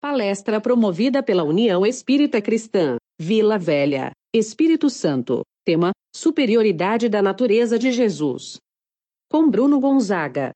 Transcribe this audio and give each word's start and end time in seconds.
Palestra 0.00 0.60
promovida 0.60 1.24
pela 1.24 1.42
União 1.42 1.84
Espírita 1.84 2.40
Cristã, 2.40 2.98
Vila 3.20 3.58
Velha, 3.58 4.12
Espírito 4.32 4.88
Santo. 4.88 5.42
Tema: 5.64 5.90
Superioridade 6.14 7.08
da 7.08 7.20
natureza 7.20 7.76
de 7.76 7.90
Jesus. 7.90 8.58
Com 9.28 9.50
Bruno 9.50 9.80
Gonzaga. 9.80 10.52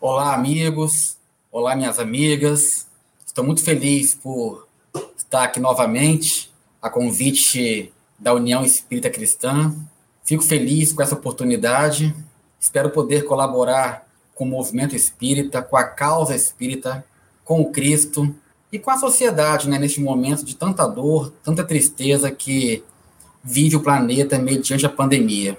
Olá, 0.00 0.32
amigos. 0.32 1.18
Olá, 1.50 1.74
minhas 1.74 1.98
amigas. 1.98 2.88
Estou 3.26 3.42
muito 3.44 3.64
feliz 3.64 4.14
por 4.14 4.68
estar 5.16 5.42
aqui 5.42 5.58
novamente, 5.58 6.52
a 6.80 6.88
convite 6.88 7.92
da 8.16 8.32
União 8.32 8.64
Espírita 8.64 9.10
Cristã. 9.10 9.74
Fico 10.24 10.44
feliz 10.44 10.92
com 10.92 11.02
essa 11.02 11.16
oportunidade. 11.16 12.14
Espero 12.60 12.90
poder 12.90 13.24
colaborar 13.24 14.06
com 14.36 14.44
o 14.44 14.48
movimento 14.48 14.94
espírita, 14.94 15.60
com 15.60 15.76
a 15.76 15.82
causa 15.82 16.32
espírita, 16.36 17.04
com 17.46 17.60
o 17.60 17.70
Cristo 17.70 18.34
e 18.70 18.78
com 18.78 18.90
a 18.90 18.98
sociedade, 18.98 19.70
né, 19.70 19.78
neste 19.78 20.00
momento 20.00 20.44
de 20.44 20.56
tanta 20.56 20.86
dor, 20.86 21.32
tanta 21.42 21.64
tristeza 21.64 22.30
que 22.30 22.84
vive 23.42 23.76
o 23.76 23.82
planeta 23.82 24.38
mediante 24.38 24.84
a 24.84 24.90
pandemia. 24.90 25.56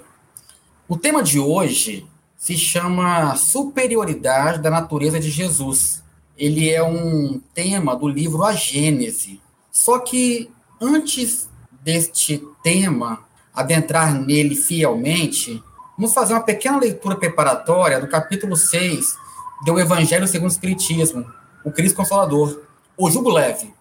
O 0.86 0.96
tema 0.96 1.22
de 1.22 1.40
hoje 1.40 2.06
se 2.36 2.56
chama 2.56 3.34
Superioridade 3.34 4.60
da 4.60 4.70
Natureza 4.70 5.18
de 5.18 5.30
Jesus. 5.30 6.04
Ele 6.36 6.70
é 6.70 6.82
um 6.82 7.40
tema 7.54 7.96
do 7.96 8.06
livro 8.06 8.44
A 8.44 8.52
Gênese. 8.52 9.40
Só 9.72 9.98
que 9.98 10.50
antes 10.80 11.48
deste 11.82 12.44
tema, 12.62 13.24
adentrar 13.54 14.14
nele 14.14 14.54
fielmente, 14.54 15.62
vamos 15.96 16.12
fazer 16.12 16.34
uma 16.34 16.42
pequena 16.42 16.78
leitura 16.78 17.16
preparatória 17.16 17.98
do 17.98 18.06
capítulo 18.06 18.54
6 18.54 19.16
do 19.64 19.80
Evangelho 19.80 20.28
segundo 20.28 20.50
o 20.50 20.52
Espiritismo, 20.52 21.26
o 21.68 21.72
Cristo 21.72 21.96
Consolador, 21.96 22.62
o 22.96 23.10
jugo 23.10 23.30
leve. 23.30 23.72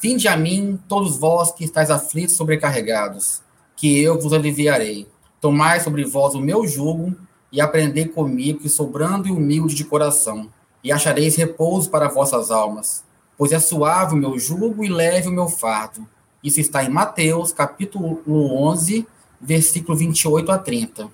Vinde 0.00 0.28
a 0.28 0.36
mim, 0.36 0.78
todos 0.86 1.16
vós 1.16 1.50
que 1.50 1.64
estáis 1.64 1.90
aflitos 1.90 2.34
e 2.34 2.36
sobrecarregados, 2.36 3.40
que 3.74 3.98
eu 4.00 4.20
vos 4.20 4.34
aliviarei. 4.34 5.08
Tomai 5.40 5.80
sobre 5.80 6.04
vós 6.04 6.34
o 6.34 6.40
meu 6.40 6.66
jugo 6.66 7.16
e 7.50 7.58
aprendei 7.58 8.06
comigo, 8.06 8.60
que 8.60 8.68
sou 8.68 8.86
brando 8.86 9.28
e 9.28 9.30
humilde 9.32 9.74
de 9.74 9.84
coração, 9.84 10.50
e 10.84 10.92
achareis 10.92 11.36
repouso 11.36 11.88
para 11.88 12.08
vossas 12.08 12.50
almas. 12.50 13.02
Pois 13.38 13.50
é 13.50 13.58
suave 13.58 14.14
o 14.14 14.18
meu 14.18 14.38
jugo 14.38 14.84
e 14.84 14.88
leve 14.88 15.28
o 15.28 15.32
meu 15.32 15.48
fardo. 15.48 16.06
Isso 16.44 16.60
está 16.60 16.84
em 16.84 16.90
Mateus, 16.90 17.50
capítulo 17.50 18.22
11, 18.28 19.06
versículo 19.40 19.96
28 19.96 20.52
a 20.52 20.58
30. 20.58 21.08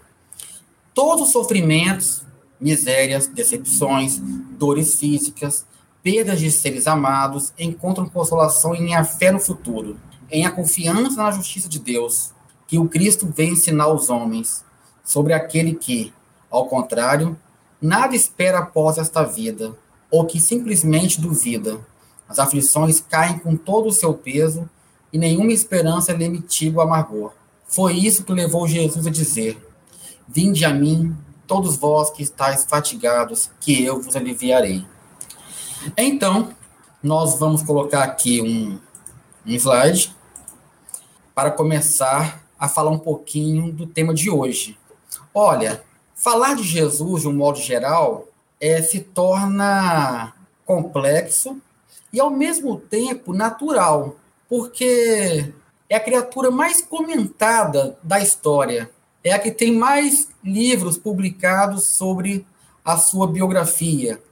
Todos 0.93 1.27
os 1.27 1.33
sofrimentos, 1.33 2.23
misérias, 2.61 3.29
decepções, 3.29 4.19
dores 4.59 4.97
físicas, 4.97 5.65
perdas 6.03 6.41
de 6.41 6.51
seres 6.51 6.87
amados, 6.87 7.53
encontram 7.59 8.09
consolação 8.09 8.75
em 8.75 8.95
a 8.95 9.05
fé 9.05 9.31
no 9.31 9.39
futuro, 9.39 9.99
em 10.31 10.45
a 10.45 10.51
confiança 10.51 11.23
na 11.23 11.31
justiça 11.31 11.69
de 11.69 11.79
Deus, 11.79 12.33
que 12.67 12.79
o 12.79 12.89
Cristo 12.89 13.27
vem 13.27 13.53
ensinar 13.53 13.85
aos 13.85 14.11
homens, 14.11 14.65
sobre 15.05 15.33
aquele 15.33 15.75
que, 15.75 16.13
ao 16.51 16.67
contrário, 16.67 17.39
nada 17.81 18.17
espera 18.17 18.59
após 18.59 18.99
esta 18.99 19.23
vida, 19.23 19.75
ou 20.11 20.27
que 20.27 20.41
simplesmente 20.41 21.21
duvida. 21.21 21.79
As 22.29 22.39
aflições 22.39 23.01
caem 23.01 23.39
com 23.39 23.57
todo 23.57 23.89
o 23.89 23.93
seu 23.93 24.15
peso 24.15 24.69
e 25.13 25.19
nenhuma 25.19 25.53
esperança 25.53 26.13
lhe 26.13 26.29
mitiga 26.29 26.79
o 26.79 26.81
amargor. 26.81 27.33
Foi 27.67 27.95
isso 27.95 28.25
que 28.25 28.33
levou 28.33 28.67
Jesus 28.67 29.07
a 29.07 29.11
dizer: 29.11 29.59
Vinde 30.29 30.65
a 30.65 30.73
mim, 30.73 31.17
todos 31.47 31.77
vós 31.77 32.11
que 32.11 32.23
estáis 32.23 32.65
fatigados, 32.65 33.51
que 33.61 33.83
eu 33.85 34.01
vos 34.01 34.17
aliviarei. 34.17 34.85
Então, 35.97 36.55
nós 37.03 37.39
vamos 37.39 37.63
colocar 37.63 38.05
aqui 38.05 38.41
um, 38.41 38.79
um 39.47 39.55
slide 39.55 40.15
para 41.35 41.51
começar 41.51 42.45
a 42.59 42.69
falar 42.69 42.91
um 42.91 42.99
pouquinho 42.99 43.73
do 43.73 43.87
tema 43.87 44.15
de 44.15 44.31
hoje. 44.31 44.79
Olha, 45.35 45.83
falar 46.15 46.55
de 46.55 46.63
Jesus 46.63 47.23
de 47.23 47.29
um 47.29 47.33
modo 47.33 47.59
geral 47.59 48.29
é, 48.61 48.81
se 48.81 49.01
torna 49.01 50.33
complexo 50.65 51.61
e 52.13 52.21
ao 52.21 52.31
mesmo 52.31 52.79
tempo 52.79 53.33
natural, 53.33 54.17
porque 54.49 55.53
é 55.89 55.97
a 55.97 56.01
criatura 56.01 56.51
mais 56.51 56.81
comentada 56.81 57.99
da 58.03 58.21
história, 58.21 58.89
é 59.25 59.33
a 59.33 59.39
que 59.39 59.51
tem 59.51 59.75
mais 59.75 60.29
livros 60.45 60.97
publicados 60.97 61.85
sobre 61.85 62.47
a 62.85 62.97
sua 62.97 63.27
biografia, 63.27 64.23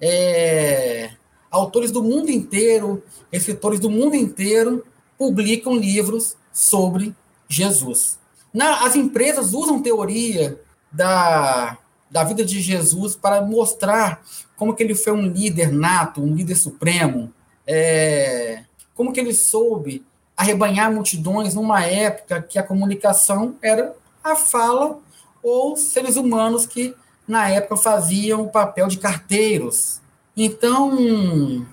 é, 0.00 1.10
autores 1.50 1.90
do 1.90 2.02
mundo 2.02 2.30
inteiro, 2.30 3.02
escritores 3.32 3.80
do 3.80 3.90
mundo 3.90 4.14
inteiro, 4.14 4.84
publicam 5.18 5.74
livros 5.74 6.36
sobre 6.52 7.14
Jesus. 7.48 8.18
Na, 8.52 8.84
as 8.84 8.96
empresas 8.96 9.52
usam 9.52 9.82
teoria 9.82 10.60
da, 10.90 11.78
da 12.10 12.24
vida 12.24 12.44
de 12.44 12.60
Jesus 12.60 13.14
para 13.14 13.42
mostrar 13.42 14.22
como 14.56 14.74
que 14.74 14.82
ele 14.82 14.94
foi 14.94 15.12
um 15.12 15.26
líder 15.26 15.72
nato, 15.72 16.22
um 16.22 16.34
líder 16.34 16.54
supremo, 16.54 17.32
é, 17.66 18.64
como 18.94 19.12
que 19.12 19.20
ele 19.20 19.34
soube 19.34 20.04
arrebanhar 20.36 20.92
multidões 20.92 21.54
numa 21.54 21.84
época 21.84 22.42
que 22.42 22.58
a 22.58 22.62
comunicação 22.62 23.56
era 23.62 23.94
a 24.24 24.34
fala 24.34 24.98
ou 25.42 25.76
seres 25.76 26.16
humanos 26.16 26.66
que 26.66 26.94
na 27.30 27.48
época 27.48 27.76
faziam 27.76 28.42
o 28.42 28.50
papel 28.50 28.88
de 28.88 28.98
carteiros. 28.98 30.00
Então, 30.36 31.64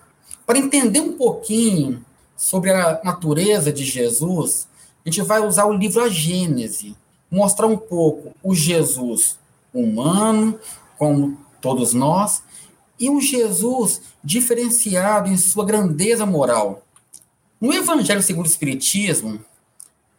para 0.45 0.59
entender 0.59 1.01
um 1.01 1.13
pouquinho 1.13 2.05
sobre 2.37 2.71
a 2.71 3.01
natureza 3.03 3.73
de 3.73 3.83
Jesus, 3.83 4.67
a 5.03 5.09
gente 5.09 5.23
vai 5.23 5.39
usar 5.39 5.65
o 5.65 5.73
livro 5.73 6.03
A 6.03 6.09
Gênese, 6.09 6.95
mostrar 7.31 7.65
um 7.65 7.75
pouco 7.75 8.35
o 8.43 8.53
Jesus 8.53 9.39
humano, 9.73 10.59
como 10.95 11.39
todos 11.59 11.91
nós, 11.91 12.43
e 12.99 13.09
um 13.09 13.19
Jesus 13.19 14.01
diferenciado 14.23 15.27
em 15.27 15.37
sua 15.37 15.65
grandeza 15.65 16.23
moral. 16.23 16.83
No 17.59 17.73
Evangelho 17.73 18.21
segundo 18.21 18.45
o 18.45 18.49
Espiritismo, 18.49 19.43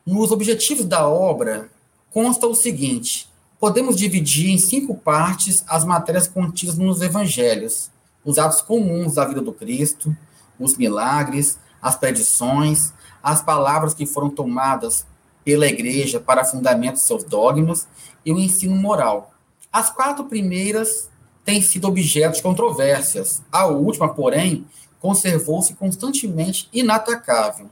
nos 0.04 0.32
objetivos 0.32 0.84
da 0.84 1.08
obra, 1.08 1.70
consta 2.10 2.48
o 2.48 2.56
seguinte: 2.56 3.27
podemos 3.58 3.96
dividir 3.96 4.50
em 4.50 4.58
cinco 4.58 4.94
partes 4.96 5.64
as 5.66 5.84
matérias 5.84 6.26
contidas 6.26 6.76
nos 6.76 7.02
evangelhos: 7.02 7.90
os 8.24 8.38
atos 8.38 8.60
comuns 8.60 9.14
da 9.14 9.24
vida 9.24 9.40
do 9.40 9.52
Cristo, 9.52 10.16
os 10.58 10.76
milagres, 10.76 11.58
as 11.80 11.96
predições, 11.96 12.92
as 13.22 13.42
palavras 13.42 13.94
que 13.94 14.06
foram 14.06 14.30
tomadas 14.30 15.06
pela 15.44 15.66
igreja 15.66 16.20
para 16.20 16.44
fundamento 16.44 16.94
de 16.94 17.00
seus 17.00 17.24
dogmas 17.24 17.86
e 18.24 18.32
o 18.32 18.38
ensino 18.38 18.76
moral. 18.76 19.32
As 19.72 19.90
quatro 19.90 20.24
primeiras 20.24 21.08
têm 21.44 21.62
sido 21.62 21.88
objeto 21.88 22.36
de 22.36 22.42
controvérsias. 22.42 23.42
A 23.50 23.66
última, 23.66 24.08
porém, 24.12 24.66
conservou-se 25.00 25.74
constantemente 25.74 26.68
inatacável. 26.72 27.70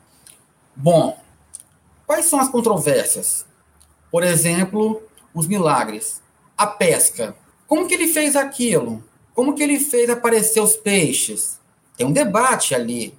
Bom, 0.74 1.18
quais 2.06 2.26
são 2.26 2.40
as 2.40 2.48
controvérsias? 2.48 3.44
Por 4.10 4.22
exemplo, 4.22 5.02
os 5.36 5.46
milagres. 5.46 6.22
A 6.56 6.66
pesca. 6.66 7.36
Como 7.66 7.86
que 7.86 7.94
ele 7.94 8.08
fez 8.08 8.34
aquilo? 8.34 9.04
Como 9.34 9.54
que 9.54 9.62
ele 9.62 9.78
fez 9.78 10.08
aparecer 10.08 10.60
os 10.60 10.76
peixes? 10.76 11.60
Tem 11.96 12.06
um 12.06 12.12
debate 12.12 12.74
ali. 12.74 13.14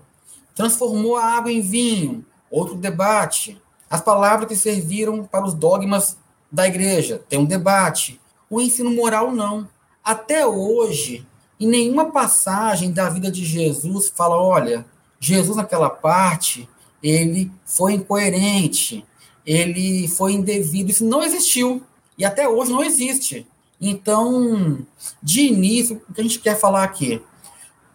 Transformou 0.55 1.15
a 1.15 1.23
água 1.23 1.51
em 1.51 1.61
vinho. 1.61 2.25
Outro 2.49 2.75
debate. 2.75 3.61
As 3.89 4.01
palavras 4.01 4.49
que 4.49 4.55
serviram 4.55 5.23
para 5.23 5.45
os 5.45 5.53
dogmas 5.53 6.17
da 6.51 6.67
igreja. 6.67 7.21
Tem 7.29 7.37
um 7.37 7.45
debate. 7.45 8.19
O 8.49 8.59
ensino 8.59 8.89
moral, 8.89 9.31
não. 9.31 9.69
Até 10.03 10.45
hoje, 10.45 11.25
em 11.59 11.67
nenhuma 11.67 12.11
passagem 12.11 12.91
da 12.91 13.09
vida 13.09 13.29
de 13.29 13.45
Jesus 13.45 14.09
fala: 14.09 14.41
olha, 14.41 14.85
Jesus, 15.19 15.55
naquela 15.57 15.89
parte, 15.89 16.67
ele 17.01 17.51
foi 17.65 17.93
incoerente, 17.93 19.05
ele 19.45 20.07
foi 20.07 20.33
indevido. 20.33 20.89
Isso 20.89 21.05
não 21.05 21.21
existiu. 21.21 21.83
E 22.17 22.25
até 22.25 22.47
hoje 22.47 22.71
não 22.71 22.83
existe. 22.83 23.47
Então, 23.79 24.79
de 25.21 25.41
início, 25.41 26.01
o 26.09 26.13
que 26.13 26.21
a 26.21 26.23
gente 26.23 26.39
quer 26.39 26.59
falar 26.59 26.83
aqui? 26.83 27.21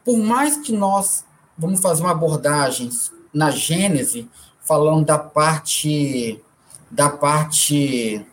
Por 0.04 0.16
mais 0.18 0.56
que 0.56 0.72
nós 0.72 1.24
vamos 1.58 1.80
fazer 1.80 2.02
uma 2.02 2.12
abordagem 2.12 2.88
na 3.32 3.50
Gênese, 3.50 4.28
falando 4.60 5.06
da 5.06 5.18
parte 5.18 6.40
da 6.90 7.08
parte 7.08 8.24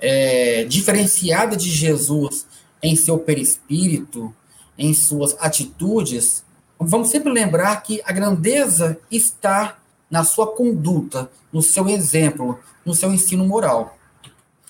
é, 0.00 0.64
diferenciada 0.64 1.56
de 1.56 1.70
Jesus 1.70 2.44
em 2.82 2.96
seu 2.96 3.16
perispírito, 3.18 4.34
em 4.76 4.92
suas 4.92 5.36
atitudes, 5.38 6.44
vamos 6.78 7.08
sempre 7.08 7.32
lembrar 7.32 7.82
que 7.82 8.02
a 8.04 8.12
grandeza 8.12 8.98
está 9.10 9.78
na 10.10 10.24
sua 10.24 10.48
conduta, 10.48 11.30
no 11.52 11.62
seu 11.62 11.88
exemplo, 11.88 12.58
no 12.84 12.94
seu 12.94 13.12
ensino 13.12 13.46
moral. 13.46 13.95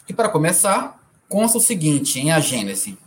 E 0.09 0.13
para 0.13 0.29
começar, 0.29 1.01
consta 1.29 1.59
o 1.59 1.61
seguinte 1.61 2.21
em 2.21 2.31
A 2.31 2.41
Gênese: 2.41 2.99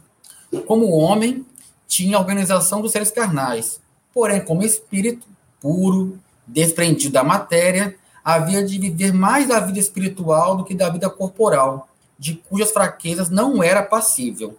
Como 0.68 0.92
homem 0.92 1.46
tinha 1.88 2.18
a 2.18 2.19
organização 2.19 2.81
dos 2.81 2.92
seres 2.92 3.12
carnais. 3.12 3.81
Porém, 4.13 4.44
como 4.44 4.63
espírito 4.63 5.25
puro, 5.60 6.19
desprendido 6.46 7.13
da 7.13 7.24
matéria, 7.24 7.96
havia 8.24 8.63
de 8.63 8.78
viver 8.78 9.13
mais 9.13 9.48
da 9.48 9.60
vida 9.60 9.80
espiritual 9.80 10.57
do 10.57 10.63
que 10.63 10.75
da 10.75 10.90
vida 10.90 11.10
corporal, 11.10 11.90
de 12.18 12.36
cujas 12.36 12.72
fraquezas 12.72 13.30
não 13.30 13.63
era 13.63 13.81
passível. 13.81 14.57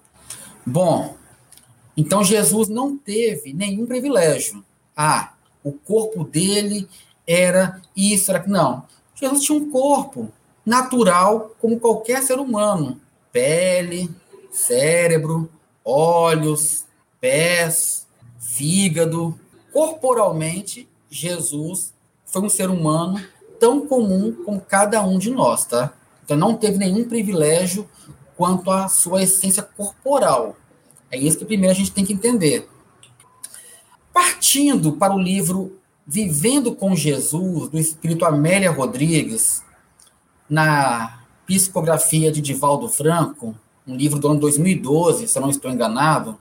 Bom, 0.65 1.17
então 1.97 2.25
Jesus 2.25 2.69
não 2.69 2.97
teve 2.97 3.53
nenhum 3.53 3.87
privilégio. 3.87 4.65
Ah, 4.97 5.35
o 5.63 5.73
corpo 5.73 6.25
dele 6.25 6.89
era 7.27 7.81
isso, 7.95 8.31
era 8.31 8.45
não. 8.47 8.85
Jesus 9.15 9.45
tinha 9.45 9.59
um 9.59 9.71
corpo 9.71 10.33
natural 10.65 11.55
como 11.61 11.81
qualquer 11.81 12.23
ser 12.23 12.39
humano, 12.39 13.01
pele, 13.33 14.11
cérebro, 14.51 15.49
olhos, 15.85 16.85
pés, 17.21 18.07
fígado. 18.39 19.39
Corporalmente, 19.73 20.89
Jesus 21.09 21.93
foi 22.27 22.43
um 22.43 22.49
ser 22.49 22.71
humano 22.71 23.21
tão 23.59 23.87
comum 23.87 24.33
como 24.45 24.61
cada 24.61 25.03
um 25.03 25.19
de 25.19 25.31
nós, 25.31 25.65
tá? 25.65 25.93
Então 26.25 26.37
não 26.37 26.57
teve 26.57 26.79
nenhum 26.79 27.05
privilégio 27.05 27.89
quanto 28.37 28.71
à 28.71 28.89
sua 28.89 29.23
essência 29.23 29.63
corporal. 29.63 30.57
É 31.11 31.19
isso 31.19 31.39
que 31.39 31.45
primeiro 31.45 31.73
a 31.73 31.77
gente 31.77 31.93
tem 31.93 32.05
que 32.05 32.13
entender. 32.13 32.69
Partindo 34.13 34.93
para 34.93 35.15
o 35.15 35.19
livro 35.19 35.77
Vivendo 36.07 36.75
com 36.75 36.97
Jesus, 36.97 37.69
do 37.69 37.79
espírito 37.79 38.25
Amélia 38.25 38.73
Rodrigues, 38.73 39.63
na 40.51 41.21
psicografia 41.47 42.33
de 42.33 42.41
Divaldo 42.41 42.89
Franco, 42.89 43.55
um 43.87 43.95
livro 43.95 44.19
do 44.19 44.29
ano 44.29 44.41
2012, 44.41 45.29
se 45.29 45.39
eu 45.39 45.43
não 45.43 45.51
estou 45.51 45.71
enganado, 45.71 46.37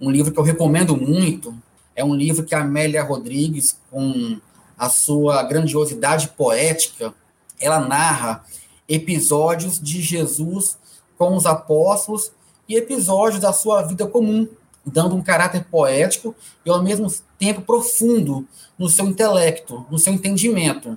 um 0.00 0.10
livro 0.10 0.32
que 0.32 0.38
eu 0.38 0.44
recomendo 0.44 0.96
muito. 0.96 1.54
É 1.96 2.04
um 2.04 2.14
livro 2.14 2.44
que 2.44 2.54
a 2.54 2.60
Amélia 2.60 3.02
Rodrigues, 3.02 3.76
com 3.90 4.38
a 4.78 4.88
sua 4.88 5.42
grandiosidade 5.42 6.28
poética, 6.28 7.12
ela 7.58 7.80
narra 7.80 8.44
episódios 8.88 9.80
de 9.80 10.00
Jesus 10.00 10.78
com 11.18 11.36
os 11.36 11.44
apóstolos 11.44 12.32
e 12.68 12.76
episódios 12.76 13.40
da 13.40 13.52
sua 13.52 13.82
vida 13.82 14.06
comum, 14.06 14.48
dando 14.84 15.14
um 15.14 15.22
caráter 15.22 15.64
poético 15.64 16.34
e 16.64 16.70
ao 16.70 16.82
mesmo 16.82 17.12
tempo 17.38 17.60
profundo 17.60 18.46
no 18.78 18.88
seu 18.88 19.06
intelecto, 19.06 19.84
no 19.90 19.98
seu 19.98 20.12
entendimento. 20.14 20.96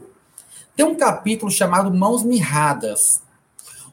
Tem 0.75 0.85
um 0.85 0.95
capítulo 0.95 1.51
chamado 1.51 1.93
Mãos 1.93 2.23
Mirradas, 2.23 3.21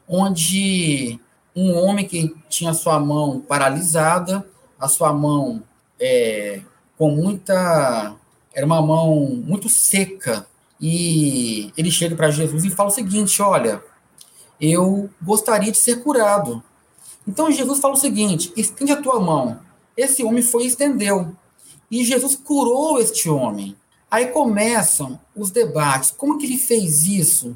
onde 0.07 1.19
um 1.55 1.75
homem 1.75 2.07
que 2.07 2.35
tinha 2.49 2.73
sua 2.73 2.99
mão 2.99 3.39
paralisada, 3.39 4.45
a 4.79 4.87
sua 4.87 5.13
mão 5.13 5.61
é, 5.99 6.61
com 6.97 7.11
muita. 7.11 8.15
Era 8.53 8.65
uma 8.65 8.81
mão 8.81 9.27
muito 9.45 9.69
seca, 9.69 10.45
e 10.79 11.71
ele 11.77 11.91
chega 11.91 12.15
para 12.15 12.31
Jesus 12.31 12.65
e 12.65 12.71
fala 12.71 12.89
o 12.89 12.93
seguinte: 12.93 13.41
Olha, 13.41 13.83
eu 14.59 15.07
gostaria 15.21 15.71
de 15.71 15.77
ser 15.77 16.01
curado. 16.03 16.63
Então 17.27 17.51
Jesus 17.51 17.79
fala 17.79 17.93
o 17.93 17.97
seguinte: 17.97 18.51
estende 18.57 18.91
a 18.91 19.01
tua 19.01 19.19
mão. 19.19 19.59
Esse 19.95 20.23
homem 20.23 20.41
foi 20.41 20.63
e 20.63 20.67
estendeu. 20.67 21.35
E 21.91 22.03
Jesus 22.03 22.35
curou 22.35 22.99
este 22.99 23.29
homem. 23.29 23.75
Aí 24.11 24.27
começam 24.27 25.17
os 25.33 25.51
debates. 25.51 26.11
Como 26.11 26.37
que 26.37 26.45
ele 26.45 26.57
fez 26.57 27.05
isso? 27.05 27.55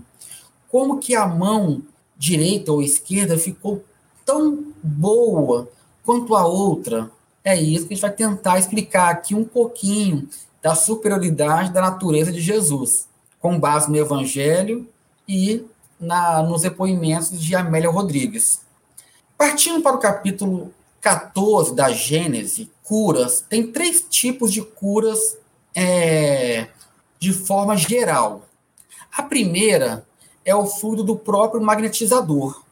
Como 0.72 1.00
que 1.00 1.14
a 1.14 1.28
mão 1.28 1.84
direita 2.18 2.72
ou 2.72 2.82
esquerda 2.82 3.38
ficou 3.38 3.84
tão 4.26 4.74
boa 4.82 5.70
quanto 6.06 6.34
a 6.34 6.48
outra? 6.48 7.12
É 7.44 7.62
isso 7.62 7.86
que 7.86 7.94
a 7.94 7.98
gente 7.98 8.02
vai 8.02 8.14
tentar 8.14 8.58
explicar 8.58 9.10
aqui 9.10 9.36
um 9.36 9.44
pouquinho 9.44 10.30
da 10.62 10.74
superioridade 10.74 11.74
da 11.74 11.82
natureza 11.82 12.32
de 12.32 12.40
Jesus, 12.40 13.08
com 13.40 13.60
base 13.60 13.92
no 13.92 13.98
Evangelho 13.98 14.88
e 15.28 15.64
na, 16.00 16.42
nos 16.42 16.62
depoimentos 16.62 17.38
de 17.40 17.54
Amélia 17.54 17.90
Rodrigues. 17.90 18.62
Partindo 19.38 19.84
para 19.84 19.98
o 19.98 20.00
capítulo 20.00 20.74
14 21.02 21.76
da 21.76 21.92
Gênese, 21.92 22.72
curas, 22.82 23.46
tem 23.48 23.72
três 23.72 24.06
tipos 24.10 24.52
de 24.52 24.62
curas 24.62 25.38
é, 25.76 26.68
de 27.20 27.34
forma 27.34 27.76
geral. 27.76 28.48
A 29.16 29.22
primeira 29.24 30.06
é 30.44 30.56
o 30.56 30.66
fluido 30.66 31.04
do 31.04 31.16
próprio 31.16 31.62
magnetizador. 31.62 32.64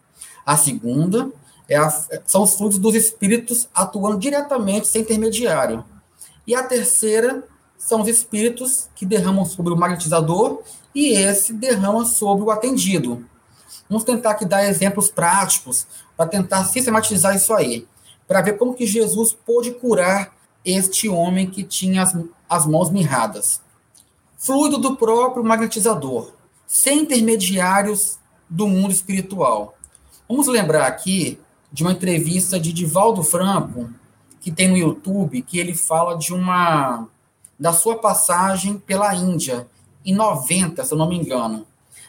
A 0.46 0.56
segunda 0.56 1.32
é 1.68 1.76
a, 1.76 1.90
são 2.26 2.44
os 2.44 2.54
fluidos 2.54 2.78
dos 2.78 2.96
espíritos 2.96 3.68
atuando 3.74 4.18
diretamente 4.18 4.88
sem 4.88 5.02
intermediário. 5.02 5.84
E 6.46 6.56
a 6.56 6.64
terceira 6.64 7.44
são 7.78 8.02
os 8.02 8.08
espíritos 8.08 8.88
que 8.96 9.06
derramam 9.06 9.46
sobre 9.46 9.74
o 9.74 9.78
magnetizador 9.78 10.62
e 10.96 11.14
esse 11.14 11.54
derrama 11.54 12.06
sobre 12.06 12.46
o 12.46 12.52
atendido. 12.52 13.26
Vamos 13.90 14.04
tentar 14.04 14.32
aqui 14.32 14.46
dar 14.46 14.66
exemplos 14.66 15.10
práticos 15.10 15.86
para 16.16 16.30
tentar 16.30 16.64
sistematizar 16.66 17.36
isso 17.36 17.54
aí, 17.54 17.88
para 18.28 18.42
ver 18.42 18.58
como 18.58 18.74
que 18.74 18.86
Jesus 18.86 19.34
pôde 19.46 19.72
curar 19.72 20.34
este 20.64 21.10
homem 21.10 21.50
que 21.50 21.64
tinha 21.64 22.04
as, 22.04 22.16
as 22.56 22.66
mãos 22.66 22.90
mirradas. 22.90 23.62
Fluido 24.38 24.78
do 24.78 24.96
próprio 24.96 25.44
magnetizador, 25.44 26.32
sem 26.68 27.00
intermediários 27.00 28.20
do 28.50 28.68
mundo 28.68 28.92
espiritual. 28.92 29.78
Vamos 30.28 30.48
lembrar 30.48 30.86
aqui 30.86 31.40
de 31.72 31.84
uma 31.84 31.92
entrevista 31.92 32.60
de 32.60 32.72
Divaldo 32.72 33.24
Franco, 33.24 33.90
que 34.40 34.52
tem 34.52 34.68
no 34.68 34.78
YouTube, 34.78 35.42
que 35.42 35.58
ele 35.58 35.74
fala 35.74 36.18
de 36.18 36.34
uma 36.34 37.08
da 37.58 37.72
sua 37.72 37.98
passagem 37.98 38.78
pela 38.78 39.16
Índia 39.16 39.68
em 40.06 40.14
90, 40.14 40.84
se 40.84 40.94
eu 40.94 40.98
não 40.98 41.08
me 41.08 41.18
engano. 41.18 41.66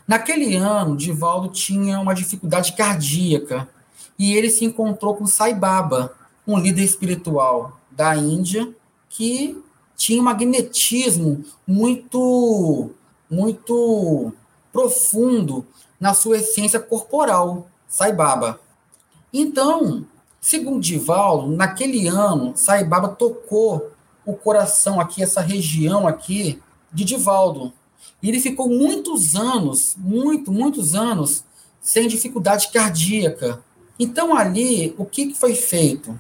Naquele 0.07 0.57
ano, 0.57 0.97
Divaldo 0.97 1.49
tinha 1.49 1.99
uma 2.01 2.15
dificuldade 2.15 2.73
cardíaca 2.73 3.69
e 4.19 4.37
ele 4.37 4.51
se 4.51 4.65
encontrou 4.65 5.15
com 5.15 5.27
Sai 5.27 5.55
Baba, 5.55 6.13
um 6.47 6.59
líder 6.59 6.83
espiritual 6.83 7.79
da 7.91 8.17
Índia 8.17 8.75
que 9.09 9.63
tinha 9.97 10.21
um 10.21 10.25
magnetismo 10.25 11.45
muito 11.67 12.91
muito 13.31 14.33
profundo 14.73 15.67
na 15.99 16.13
sua 16.15 16.39
essência 16.39 16.79
corporal, 16.81 17.69
Sai 17.89 18.13
Baba. 18.13 18.61
Então, 19.33 20.05
segundo 20.41 20.81
Divaldo, 20.81 21.55
naquele 21.55 22.07
ano, 22.09 22.53
Sai 22.57 22.85
Baba 22.85 23.09
tocou 23.09 23.91
o 24.27 24.35
coração 24.35 25.01
aqui, 25.01 25.23
essa 25.23 25.41
região 25.41 26.07
aqui 26.07 26.61
de 26.93 27.05
Divaldo. 27.05 27.73
E 28.23 28.29
ele 28.29 28.41
ficou 28.41 28.69
muitos 28.69 29.37
anos, 29.37 29.95
muito, 29.99 30.51
muitos 30.51 30.95
anos, 30.95 31.45
sem 31.81 32.09
dificuldade 32.09 32.69
cardíaca. 32.73 33.63
Então, 33.99 34.37
ali, 34.37 34.95
o 34.99 35.05
que 35.05 35.35
foi 35.35 35.55
feito? 35.55 36.19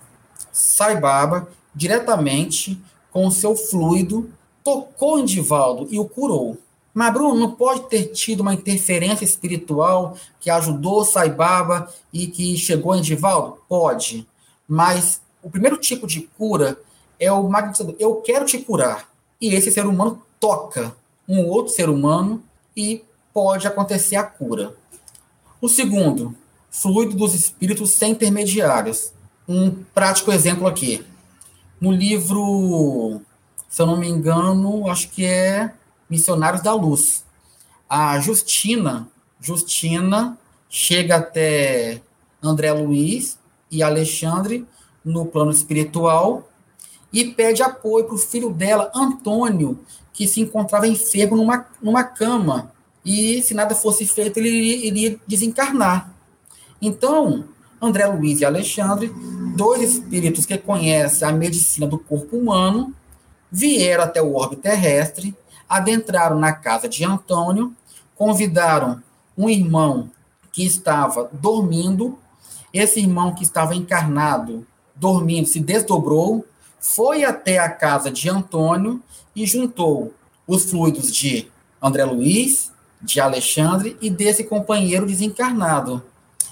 Sai 0.52 1.00
Baba, 1.00 1.48
diretamente, 1.74 2.80
com 3.14 3.28
o 3.28 3.30
seu 3.30 3.54
fluido, 3.54 4.28
tocou 4.64 5.20
em 5.20 5.24
Divaldo 5.24 5.86
e 5.88 6.00
o 6.00 6.04
curou. 6.04 6.58
Mas, 6.92 7.12
Bruno, 7.12 7.38
não 7.38 7.52
pode 7.52 7.88
ter 7.88 8.06
tido 8.06 8.40
uma 8.40 8.52
interferência 8.52 9.24
espiritual 9.24 10.16
que 10.40 10.50
ajudou 10.50 11.04
Sai 11.04 11.30
Baba 11.30 11.88
e 12.12 12.26
que 12.26 12.56
chegou 12.56 12.94
em 12.94 13.00
Divaldo? 13.00 13.58
Pode. 13.68 14.26
Mas 14.66 15.20
o 15.40 15.48
primeiro 15.48 15.76
tipo 15.76 16.08
de 16.08 16.22
cura 16.36 16.76
é 17.18 17.30
o 17.30 17.48
magnetizador. 17.48 17.94
Eu 18.00 18.16
quero 18.16 18.46
te 18.46 18.58
curar. 18.58 19.08
E 19.40 19.54
esse 19.54 19.70
ser 19.70 19.86
humano 19.86 20.20
toca 20.40 20.94
um 21.28 21.46
outro 21.46 21.72
ser 21.72 21.88
humano 21.88 22.42
e 22.76 23.04
pode 23.32 23.66
acontecer 23.66 24.16
a 24.16 24.24
cura. 24.24 24.74
O 25.60 25.68
segundo, 25.68 26.34
fluido 26.68 27.16
dos 27.16 27.32
espíritos 27.32 27.90
sem 27.90 28.10
intermediários. 28.10 29.12
Um 29.48 29.70
prático 29.94 30.32
exemplo 30.32 30.66
aqui. 30.66 31.04
No 31.84 31.92
livro, 31.92 33.20
se 33.68 33.82
eu 33.82 33.84
não 33.84 33.98
me 33.98 34.08
engano, 34.08 34.88
acho 34.88 35.10
que 35.10 35.22
é 35.26 35.70
Missionários 36.08 36.62
da 36.62 36.72
Luz. 36.72 37.26
A 37.86 38.18
Justina, 38.20 39.06
Justina 39.38 40.38
chega 40.66 41.16
até 41.16 42.00
André 42.42 42.72
Luiz 42.72 43.38
e 43.70 43.82
Alexandre 43.82 44.66
no 45.04 45.26
plano 45.26 45.50
espiritual 45.50 46.48
e 47.12 47.26
pede 47.26 47.62
apoio 47.62 48.06
para 48.06 48.14
o 48.14 48.18
filho 48.18 48.48
dela, 48.50 48.90
Antônio, 48.94 49.78
que 50.10 50.26
se 50.26 50.40
encontrava 50.40 50.88
enfermo 50.88 51.36
numa, 51.36 51.66
numa 51.82 52.02
cama. 52.02 52.72
E 53.04 53.42
se 53.42 53.52
nada 53.52 53.74
fosse 53.74 54.06
feito, 54.06 54.38
ele 54.38 54.48
iria, 54.48 54.86
iria 54.86 55.20
desencarnar. 55.26 56.14
Então, 56.80 57.44
André 57.84 58.06
Luiz 58.06 58.40
e 58.40 58.44
Alexandre, 58.44 59.12
dois 59.56 59.82
espíritos 59.82 60.46
que 60.46 60.58
conhecem 60.58 61.26
a 61.26 61.32
medicina 61.32 61.86
do 61.86 61.98
corpo 61.98 62.36
humano, 62.36 62.92
vieram 63.50 64.04
até 64.04 64.20
o 64.20 64.34
orbe 64.34 64.56
terrestre, 64.56 65.34
adentraram 65.68 66.38
na 66.38 66.52
casa 66.52 66.88
de 66.88 67.04
Antônio, 67.04 67.74
convidaram 68.16 69.02
um 69.36 69.48
irmão 69.48 70.10
que 70.52 70.64
estava 70.64 71.28
dormindo, 71.32 72.18
esse 72.72 73.00
irmão 73.00 73.34
que 73.34 73.42
estava 73.42 73.74
encarnado, 73.74 74.66
dormindo, 74.94 75.46
se 75.46 75.60
desdobrou, 75.60 76.44
foi 76.80 77.24
até 77.24 77.58
a 77.58 77.68
casa 77.68 78.10
de 78.10 78.28
Antônio 78.28 79.02
e 79.34 79.46
juntou 79.46 80.12
os 80.46 80.70
fluidos 80.70 81.12
de 81.12 81.48
André 81.80 82.04
Luiz, 82.04 82.72
de 83.00 83.20
Alexandre 83.20 83.96
e 84.00 84.10
desse 84.10 84.44
companheiro 84.44 85.06
desencarnado. 85.06 86.02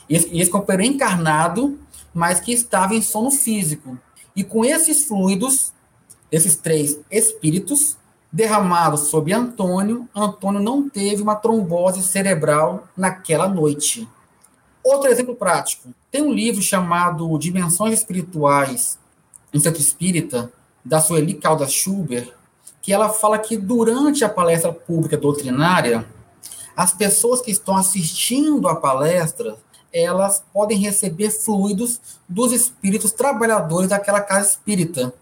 Esse, 0.09 0.37
esse 0.39 0.51
companheiro 0.51 0.95
encarnado, 0.95 1.79
mas 2.13 2.41
que 2.41 2.53
estava 2.53 2.95
em 2.95 3.03
sono 3.03 3.31
físico. 3.31 3.99
E 4.35 4.43
com 4.43 4.65
esses 4.65 5.05
fluidos, 5.05 5.73
esses 6.31 6.57
três 6.57 6.99
espíritos, 7.11 7.97
derramados 8.33 9.09
sobre 9.09 9.35
Antônio, 9.35 10.09
Antônio 10.15 10.61
não 10.61 10.89
teve 10.89 11.23
uma 11.23 11.35
trombose 11.35 12.03
cerebral 12.03 12.89
naquela 12.97 13.47
noite. 13.47 14.09
Outro 14.83 15.11
exemplo 15.11 15.37
prático. 15.37 15.91
Tem 16.11 16.23
um 16.23 16.33
livro 16.33 16.63
chamado 16.63 17.39
Dimensões 17.39 17.93
Espirituais, 17.99 18.99
um 19.53 19.61
centro 19.61 19.81
espírita, 19.81 20.51
da 20.85 21.01
Sueli 21.01 21.35
Caldas 21.35 21.73
Schubert, 21.73 22.33
que 22.81 22.93
ela 22.93 23.09
fala 23.11 23.39
que 23.39 23.57
durante 23.57 24.25
a 24.25 24.29
palestra 24.29 24.73
pública 24.73 25.17
doutrinária, 25.17 26.05
as 26.77 26.93
pessoas 26.93 27.41
que 27.41 27.51
estão 27.51 27.77
assistindo 27.77 28.67
a 28.67 28.75
palestra, 28.75 29.57
elas 29.93 30.43
podem 30.53 30.79
receber 30.79 31.31
fluidos 31.31 32.01
dos 32.29 32.53
espíritos 32.53 33.13
trabalhadores 33.13 33.91
daquela 33.91 34.21
casa 34.21 34.51
espírita, 34.51 35.13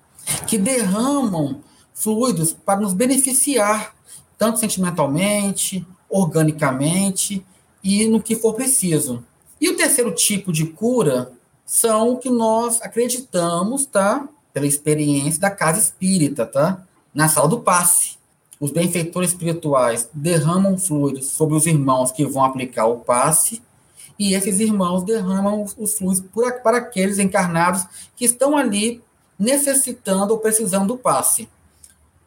que 0.46 0.56
derramam 0.56 1.60
fluidos 1.94 2.52
para 2.52 2.80
nos 2.80 2.92
beneficiar, 2.92 3.94
tanto 4.38 4.58
sentimentalmente, 4.58 5.86
organicamente 6.08 7.44
e 7.82 8.06
no 8.06 8.22
que 8.22 8.36
for 8.36 8.54
preciso. 8.54 9.24
E 9.60 9.68
o 9.68 9.76
terceiro 9.76 10.14
tipo 10.14 10.52
de 10.52 10.66
cura 10.66 11.32
são 11.66 12.14
o 12.14 12.18
que 12.18 12.30
nós 12.30 12.80
acreditamos, 12.82 13.86
tá? 13.86 14.28
Pela 14.52 14.66
experiência 14.66 15.40
da 15.40 15.50
casa 15.50 15.78
espírita, 15.78 16.46
tá? 16.46 16.82
Na 17.14 17.28
sala 17.28 17.48
do 17.48 17.60
passe. 17.60 18.18
Os 18.58 18.70
benfeitores 18.70 19.30
espirituais 19.30 20.08
derramam 20.12 20.76
fluidos 20.76 21.28
sobre 21.28 21.56
os 21.56 21.66
irmãos 21.66 22.10
que 22.10 22.26
vão 22.26 22.44
aplicar 22.44 22.86
o 22.86 22.98
passe, 22.98 23.62
e 24.20 24.34
esses 24.34 24.60
irmãos 24.60 25.02
derramam 25.02 25.66
os 25.78 25.96
fluidos 25.96 26.22
para 26.62 26.76
aqueles 26.76 27.18
encarnados 27.18 27.86
que 28.14 28.26
estão 28.26 28.54
ali 28.54 29.02
necessitando 29.38 30.32
ou 30.32 30.38
precisando 30.38 30.88
do 30.88 30.98
passe. 30.98 31.48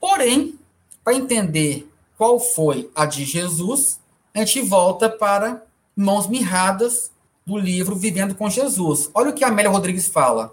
Porém, 0.01 0.57
para 1.03 1.13
entender 1.13 1.87
qual 2.17 2.39
foi 2.39 2.89
a 2.95 3.05
de 3.05 3.23
Jesus, 3.25 3.99
a 4.33 4.39
gente 4.39 4.59
volta 4.61 5.07
para 5.07 5.61
mãos 5.95 6.25
mirradas 6.25 7.11
do 7.45 7.59
livro 7.59 7.95
Vivendo 7.95 8.33
com 8.33 8.49
Jesus. 8.49 9.11
Olha 9.13 9.29
o 9.29 9.33
que 9.33 9.43
a 9.43 9.49
Amélia 9.49 9.69
Rodrigues 9.69 10.07
fala. 10.07 10.51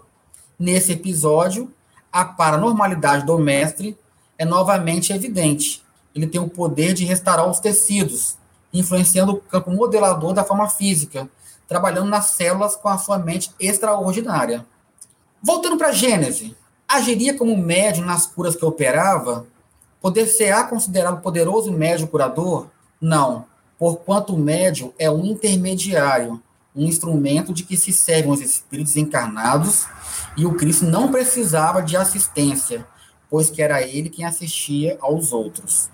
Nesse 0.59 0.91
episódio, 0.91 1.73
a 2.13 2.23
paranormalidade 2.23 3.25
do 3.25 3.39
mestre 3.39 3.97
é 4.37 4.45
novamente 4.45 5.11
evidente. 5.11 5.81
Ele 6.13 6.27
tem 6.27 6.39
o 6.39 6.47
poder 6.47 6.93
de 6.93 7.03
restaurar 7.03 7.49
os 7.49 7.59
tecidos, 7.59 8.37
influenciando 8.73 9.33
o 9.33 9.41
campo 9.41 9.71
modelador 9.71 10.33
da 10.33 10.43
forma 10.43 10.69
física, 10.69 11.29
trabalhando 11.67 12.09
nas 12.09 12.31
células 12.31 12.75
com 12.75 12.89
a 12.89 12.97
sua 12.97 13.17
mente 13.17 13.51
extraordinária. 13.59 14.65
Voltando 15.41 15.77
para 15.77 15.91
Gênese, 15.91 16.55
agiria 16.87 17.37
como 17.37 17.57
médium 17.57 18.05
nas 18.05 18.25
curas 18.25 18.55
que 18.55 18.65
operava? 18.65 19.45
Poder 20.01 20.25
ser 20.27 20.53
considerado 20.67 21.21
poderoso 21.21 21.71
médium 21.71 22.07
curador? 22.07 22.67
Não, 22.99 23.45
porquanto 23.77 24.33
o 24.33 24.39
médium 24.39 24.91
é 24.97 25.09
um 25.09 25.25
intermediário 25.25 26.41
um 26.75 26.85
instrumento 26.85 27.53
de 27.53 27.63
que 27.63 27.75
se 27.75 27.91
servem 27.91 28.31
os 28.31 28.41
espíritos 28.41 28.95
encarnados, 28.95 29.85
e 30.37 30.45
o 30.45 30.55
Cristo 30.55 30.85
não 30.85 31.11
precisava 31.11 31.81
de 31.81 31.97
assistência, 31.97 32.85
pois 33.29 33.49
que 33.49 33.61
era 33.61 33.81
ele 33.81 34.09
quem 34.09 34.25
assistia 34.25 34.97
aos 35.01 35.33
outros. 35.33 35.89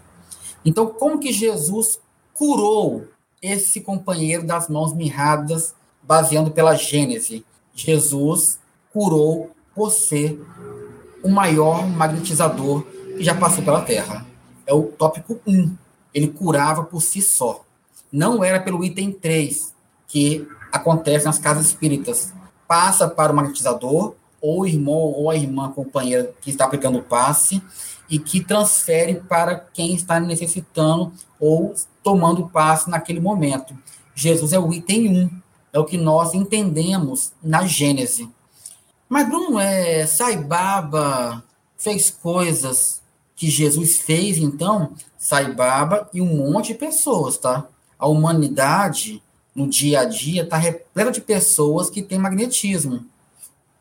Então, 0.63 0.87
como 0.87 1.19
que 1.19 1.33
Jesus 1.33 1.99
curou 2.37 3.07
esse 3.41 3.81
companheiro 3.81 4.45
das 4.45 4.69
mãos 4.69 4.93
mirradas, 4.93 5.73
baseando 6.03 6.51
pela 6.51 6.75
Gênese? 6.75 7.43
Jesus 7.73 8.59
curou 8.93 9.51
ser 9.91 10.39
o 11.23 11.29
maior 11.29 11.87
magnetizador 11.87 12.83
que 13.15 13.23
já 13.23 13.35
passou 13.35 13.63
pela 13.63 13.81
Terra. 13.81 14.25
É 14.65 14.73
o 14.73 14.83
tópico 14.83 15.39
1. 15.45 15.75
Ele 16.13 16.27
curava 16.27 16.83
por 16.83 17.01
si 17.01 17.21
só. 17.21 17.63
Não 18.11 18.43
era 18.43 18.59
pelo 18.59 18.83
item 18.83 19.11
3, 19.11 19.73
que 20.07 20.47
acontece 20.71 21.25
nas 21.25 21.37
casas 21.37 21.67
espíritas. 21.67 22.33
Passa 22.67 23.07
para 23.07 23.31
o 23.31 23.35
magnetizador, 23.35 24.15
ou 24.41 24.61
o 24.61 24.67
irmão 24.67 24.95
ou 24.95 25.29
a 25.29 25.35
irmã 25.35 25.71
companheira 25.71 26.33
que 26.41 26.49
está 26.49 26.65
aplicando 26.65 26.99
o 26.99 27.03
passe, 27.03 27.61
e 28.09 28.17
que 28.17 28.43
transfere 28.43 29.15
para 29.15 29.55
quem 29.55 29.93
está 29.93 30.19
necessitando 30.19 31.11
ou 31.39 31.73
tomando 32.07 32.43
o 32.43 32.49
passe 32.49 32.89
naquele 32.89 33.19
momento. 33.19 33.77
Jesus 34.15 34.53
é 34.53 34.59
o 34.59 34.71
item 34.71 35.09
1, 35.09 35.29
é 35.73 35.79
o 35.79 35.83
que 35.83 35.97
nós 35.97 36.33
entendemos 36.33 37.33
na 37.43 37.67
Gênese. 37.67 38.29
Mas 39.09 39.27
Bruno, 39.27 39.59
é, 39.59 40.07
Saibaba 40.07 41.43
fez 41.77 42.09
coisas 42.09 43.01
que 43.35 43.49
Jesus 43.49 43.97
fez, 43.97 44.37
então, 44.37 44.93
Saibaba 45.17 46.09
e 46.13 46.21
um 46.21 46.33
monte 46.33 46.67
de 46.67 46.75
pessoas, 46.75 47.35
tá? 47.35 47.67
A 47.99 48.07
humanidade 48.07 49.21
no 49.53 49.67
dia 49.67 49.99
a 49.99 50.05
dia 50.05 50.43
está 50.43 50.55
repleta 50.55 51.11
de 51.11 51.19
pessoas 51.19 51.89
que 51.89 52.01
têm 52.01 52.17
magnetismo, 52.17 53.05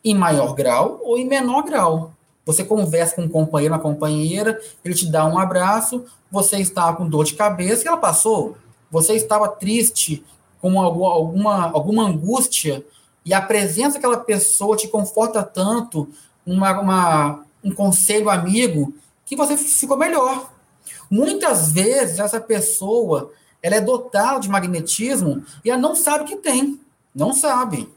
em 0.05 0.17
maior 0.17 0.53
grau 0.53 1.01
ou 1.05 1.17
em 1.17 1.25
menor 1.25 1.63
grau. 1.63 2.13
Você 2.47 2.65
conversa 2.65 3.17
com 3.17 3.23
um 3.23 3.29
companheiro, 3.29 3.75
uma 3.75 3.81
companheira, 3.81 4.59
ele 4.85 4.95
te 4.95 5.11
dá 5.11 5.27
um 5.27 5.37
abraço, 5.37 6.05
você 6.31 6.59
está 6.59 6.93
com 6.93 7.09
dor 7.09 7.25
de 7.25 7.35
cabeça 7.35 7.85
e 7.85 7.89
ela 7.89 7.97
passou. 7.97 8.57
Você 8.91 9.15
estava 9.15 9.49
triste, 9.49 10.25
com 10.61 10.81
alguma, 10.81 11.71
alguma 11.73 12.05
angústia, 12.05 12.87
e 13.25 13.35
a 13.35 13.43
presença 13.43 13.95
daquela 13.95 14.19
pessoa 14.19 14.77
te 14.77 14.87
conforta 14.87 15.43
tanto, 15.43 16.09
uma, 16.47 16.81
uma, 16.81 17.45
um 17.65 17.75
conselho 17.75 18.31
amigo, 18.31 18.95
que 19.25 19.35
você 19.35 19.57
ficou 19.57 19.97
melhor. 19.97 20.53
Muitas 21.11 21.73
vezes 21.73 22.21
essa 22.21 22.41
pessoa 22.41 23.33
ela 23.61 23.75
é 23.75 23.81
dotada 23.81 24.39
de 24.39 24.49
magnetismo 24.49 25.45
e 25.65 25.71
ela 25.71 25.81
não 25.81 25.97
sabe 25.97 26.25
que 26.25 26.37
tem. 26.37 26.81
Não 27.13 27.33
sabe. 27.33 27.89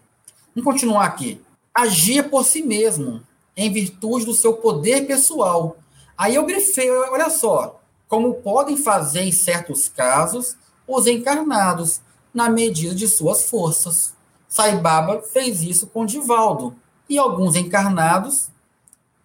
Vamos 0.56 0.66
continuar 0.66 1.06
aqui. 1.06 1.40
Agia 1.72 2.24
por 2.24 2.44
si 2.44 2.64
mesmo, 2.64 3.22
em 3.60 3.72
virtude 3.72 4.26
do 4.26 4.34
seu 4.34 4.54
poder 4.54 5.06
pessoal. 5.06 5.78
Aí 6.18 6.36
eu 6.36 6.46
grifei, 6.46 6.90
olha 6.90 7.30
só, 7.30 7.82
como 8.08 8.36
podem 8.36 8.78
fazer 8.78 9.22
em 9.22 9.32
certos 9.32 9.90
casos 9.90 10.56
os 10.88 11.06
encarnados, 11.08 12.02
na 12.34 12.50
medida 12.50 12.96
de 12.96 13.08
suas 13.08 13.46
forças. 13.50 14.14
Saibaba 14.48 15.22
fez 15.22 15.62
isso 15.62 15.88
com 15.88 16.06
Divaldo. 16.06 16.76
E 17.08 17.18
alguns 17.18 17.56
encarnados 17.56 18.50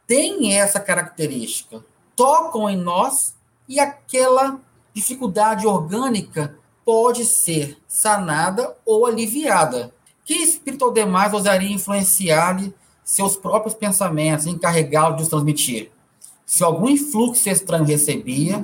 têm 0.07 0.55
essa 0.55 0.81
característica. 0.81 1.85
Tocam 2.17 2.69
em 2.69 2.77
nós 2.77 3.35
e 3.69 3.79
aquela 3.79 4.59
dificuldade 4.93 5.67
orgânica 5.67 6.57
pode 6.85 7.25
ser 7.25 7.79
sanada 7.87 8.77
ou 8.85 9.07
aliviada. 9.07 9.93
Que 10.25 10.35
espírito 10.35 10.87
ou 10.87 10.93
demais 10.93 11.33
ousaria 11.33 11.73
influenciar-lhe 11.73 12.75
seus 13.05 13.37
próprios 13.37 13.75
pensamentos, 13.75 14.47
encarregá-lo 14.47 15.17
de 15.17 15.23
os 15.23 15.29
transmitir? 15.29 15.91
Se 16.47 16.65
algum 16.65 16.89
influxo 16.89 17.49
estranho 17.49 17.85
recebia, 17.85 18.63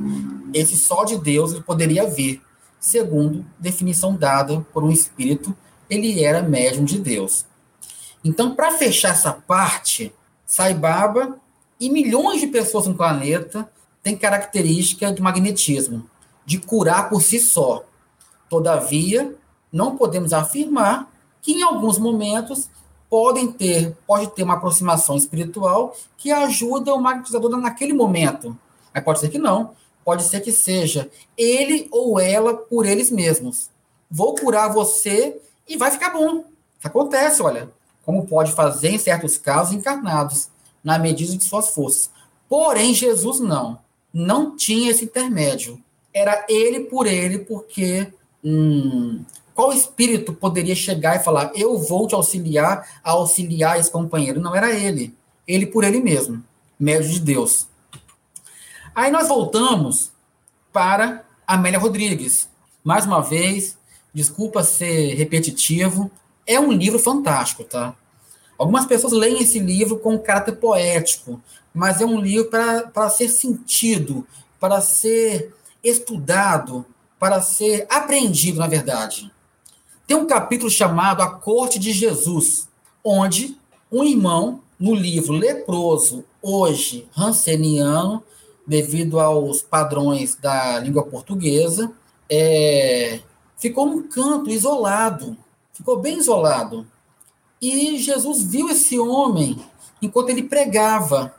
esse 0.52 0.76
só 0.76 1.04
de 1.04 1.18
Deus 1.18 1.52
ele 1.52 1.62
poderia 1.62 2.08
vir. 2.08 2.42
Segundo 2.78 3.44
definição 3.58 4.16
dada 4.16 4.66
por 4.72 4.82
um 4.82 4.90
espírito, 4.90 5.54
ele 5.88 6.24
era 6.24 6.42
médium 6.42 6.84
de 6.84 6.98
Deus. 6.98 7.44
Então, 8.24 8.54
para 8.54 8.72
fechar 8.72 9.10
essa 9.10 9.32
parte, 9.32 10.12
Saibaba 10.46 11.38
e 11.78 11.90
milhões 11.90 12.40
de 12.40 12.46
pessoas 12.46 12.86
no 12.86 12.94
planeta 12.94 13.70
têm 14.02 14.16
característica 14.16 15.12
de 15.12 15.22
magnetismo 15.22 16.08
de 16.44 16.58
curar 16.58 17.08
por 17.08 17.22
si 17.22 17.38
só. 17.38 17.84
Todavia, 18.48 19.36
não 19.72 19.96
podemos 19.96 20.32
afirmar 20.32 21.08
que 21.40 21.52
em 21.52 21.62
alguns 21.62 21.98
momentos 21.98 22.68
podem 23.10 23.50
ter, 23.50 23.94
pode 24.06 24.28
ter 24.28 24.42
uma 24.42 24.54
aproximação 24.54 25.16
espiritual 25.16 25.94
que 26.16 26.30
ajuda 26.30 26.94
o 26.94 27.00
magnetizador 27.00 27.50
naquele 27.58 27.92
momento. 27.92 28.56
Mas 28.94 29.04
pode 29.04 29.20
ser 29.20 29.28
que 29.28 29.38
não. 29.38 29.72
Pode 30.04 30.22
ser 30.22 30.40
que 30.40 30.52
seja 30.52 31.10
ele 31.36 31.88
ou 31.90 32.18
ela 32.18 32.54
por 32.54 32.86
eles 32.86 33.10
mesmos. 33.10 33.68
Vou 34.10 34.34
curar 34.34 34.72
você 34.72 35.38
e 35.68 35.76
vai 35.76 35.90
ficar 35.90 36.10
bom. 36.10 36.44
Acontece, 36.82 37.42
olha. 37.42 37.68
Como 38.06 38.26
pode 38.26 38.52
fazer 38.52 38.90
em 38.90 38.98
certos 38.98 39.36
casos 39.36 39.74
encarnados, 39.74 40.48
na 40.82 40.98
medida 40.98 41.36
de 41.36 41.44
suas 41.44 41.68
forças. 41.70 42.10
Porém, 42.48 42.94
Jesus 42.94 43.40
não. 43.40 43.78
Não 44.12 44.56
tinha 44.56 44.90
esse 44.90 45.04
intermédio 45.04 45.78
era 46.12 46.44
ele 46.48 46.80
por 46.80 47.06
ele, 47.06 47.38
porque 47.40 48.12
hum, 48.44 49.24
qual 49.60 49.74
espírito 49.74 50.32
poderia 50.32 50.74
chegar 50.74 51.16
e 51.16 51.22
falar, 51.22 51.52
eu 51.54 51.76
vou 51.76 52.08
te 52.08 52.14
auxiliar 52.14 52.88
a 53.04 53.10
auxiliar 53.10 53.78
esse 53.78 53.90
companheiro? 53.90 54.40
Não 54.40 54.56
era 54.56 54.70
ele, 54.72 55.14
ele 55.46 55.66
por 55.66 55.84
ele 55.84 56.00
mesmo. 56.00 56.42
médio 56.78 57.10
de 57.10 57.20
Deus. 57.20 57.68
Aí 58.94 59.10
nós 59.10 59.28
voltamos 59.28 60.12
para 60.72 61.26
Amélia 61.46 61.78
Rodrigues. 61.78 62.48
Mais 62.82 63.04
uma 63.04 63.20
vez, 63.20 63.76
desculpa 64.14 64.64
ser 64.64 65.12
repetitivo, 65.12 66.10
é 66.46 66.58
um 66.58 66.72
livro 66.72 66.98
fantástico, 66.98 67.62
tá? 67.62 67.94
Algumas 68.56 68.86
pessoas 68.86 69.12
leem 69.12 69.42
esse 69.42 69.58
livro 69.58 69.98
com 69.98 70.18
caráter 70.18 70.52
poético, 70.52 71.38
mas 71.74 72.00
é 72.00 72.06
um 72.06 72.18
livro 72.18 72.48
para 72.48 73.10
ser 73.10 73.28
sentido, 73.28 74.26
para 74.58 74.80
ser 74.80 75.54
estudado, 75.84 76.86
para 77.18 77.42
ser 77.42 77.86
aprendido, 77.90 78.58
na 78.58 78.66
verdade. 78.66 79.30
Tem 80.10 80.16
um 80.16 80.26
capítulo 80.26 80.68
chamado 80.68 81.22
A 81.22 81.30
Corte 81.30 81.78
de 81.78 81.92
Jesus, 81.92 82.68
onde 83.04 83.56
um 83.92 84.02
irmão, 84.02 84.60
no 84.76 84.92
livro 84.92 85.34
leproso, 85.34 86.24
hoje 86.42 87.06
ranceniano, 87.12 88.20
devido 88.66 89.20
aos 89.20 89.62
padrões 89.62 90.34
da 90.34 90.80
língua 90.80 91.04
portuguesa, 91.04 91.92
é, 92.28 93.20
ficou 93.56 93.86
num 93.86 94.02
canto 94.02 94.50
isolado, 94.50 95.36
ficou 95.72 96.00
bem 96.00 96.18
isolado. 96.18 96.84
E 97.62 97.96
Jesus 97.98 98.42
viu 98.42 98.68
esse 98.68 98.98
homem 98.98 99.60
enquanto 100.02 100.30
ele 100.30 100.42
pregava. 100.42 101.32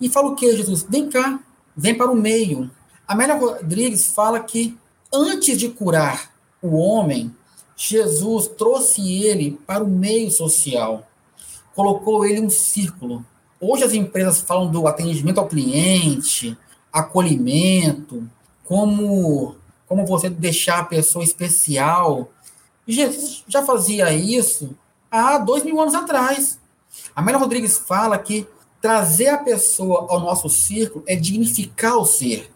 E 0.00 0.08
fala 0.08 0.30
o 0.30 0.34
que, 0.34 0.56
Jesus? 0.56 0.82
Vem 0.82 1.08
cá, 1.08 1.38
vem 1.76 1.96
para 1.96 2.10
o 2.10 2.16
meio. 2.16 2.68
Amélia 3.06 3.36
Rodrigues 3.36 4.08
fala 4.08 4.40
que 4.40 4.76
antes 5.12 5.56
de 5.56 5.68
curar 5.68 6.34
o 6.60 6.74
homem, 6.74 7.32
Jesus 7.76 8.48
trouxe 8.48 9.24
ele 9.24 9.58
para 9.66 9.82
o 9.82 9.88
meio 9.88 10.30
social, 10.30 11.06
colocou 11.74 12.24
ele 12.24 12.40
em 12.40 12.46
um 12.46 12.50
círculo. 12.50 13.24
Hoje 13.60 13.84
as 13.84 13.94
empresas 13.94 14.40
falam 14.40 14.70
do 14.70 14.86
atendimento 14.86 15.38
ao 15.38 15.48
cliente, 15.48 16.56
acolhimento, 16.92 18.28
como, 18.64 19.56
como 19.86 20.06
você 20.06 20.30
deixar 20.30 20.80
a 20.80 20.84
pessoa 20.84 21.24
especial. 21.24 22.30
Jesus 22.86 23.44
já 23.48 23.64
fazia 23.64 24.12
isso 24.12 24.76
há 25.10 25.38
dois 25.38 25.64
mil 25.64 25.80
anos 25.80 25.94
atrás. 25.94 26.60
A 27.14 27.20
Amélia 27.20 27.40
Rodrigues 27.40 27.78
fala 27.78 28.18
que 28.18 28.46
trazer 28.80 29.28
a 29.28 29.38
pessoa 29.38 30.06
ao 30.10 30.20
nosso 30.20 30.48
círculo 30.48 31.04
é 31.08 31.16
dignificar 31.16 31.96
o 31.96 32.04
ser. 32.04 32.52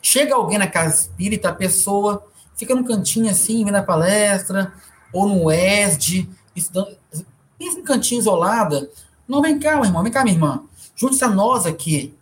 Chega 0.00 0.34
alguém 0.34 0.58
na 0.58 0.66
casa 0.66 1.02
espírita, 1.02 1.50
a 1.50 1.54
pessoa 1.54 2.24
fica 2.56 2.74
num 2.74 2.84
cantinho 2.84 3.30
assim, 3.30 3.64
vendo 3.64 3.76
a 3.76 3.82
palestra, 3.82 4.72
ou 5.12 5.28
no 5.28 5.50
ESD, 5.50 6.28
estudando, 6.54 6.96
pensa 7.58 7.78
num 7.78 7.84
cantinho 7.84 8.18
isolada. 8.18 8.90
Não, 9.28 9.42
vem 9.42 9.58
cá, 9.58 9.76
meu 9.76 9.84
irmão, 9.84 10.02
vem 10.02 10.12
cá, 10.12 10.24
minha 10.24 10.34
irmã. 10.34 10.62
Junte-se 10.94 11.24
a 11.24 11.28
nós 11.28 11.66
aqui. 11.66 12.14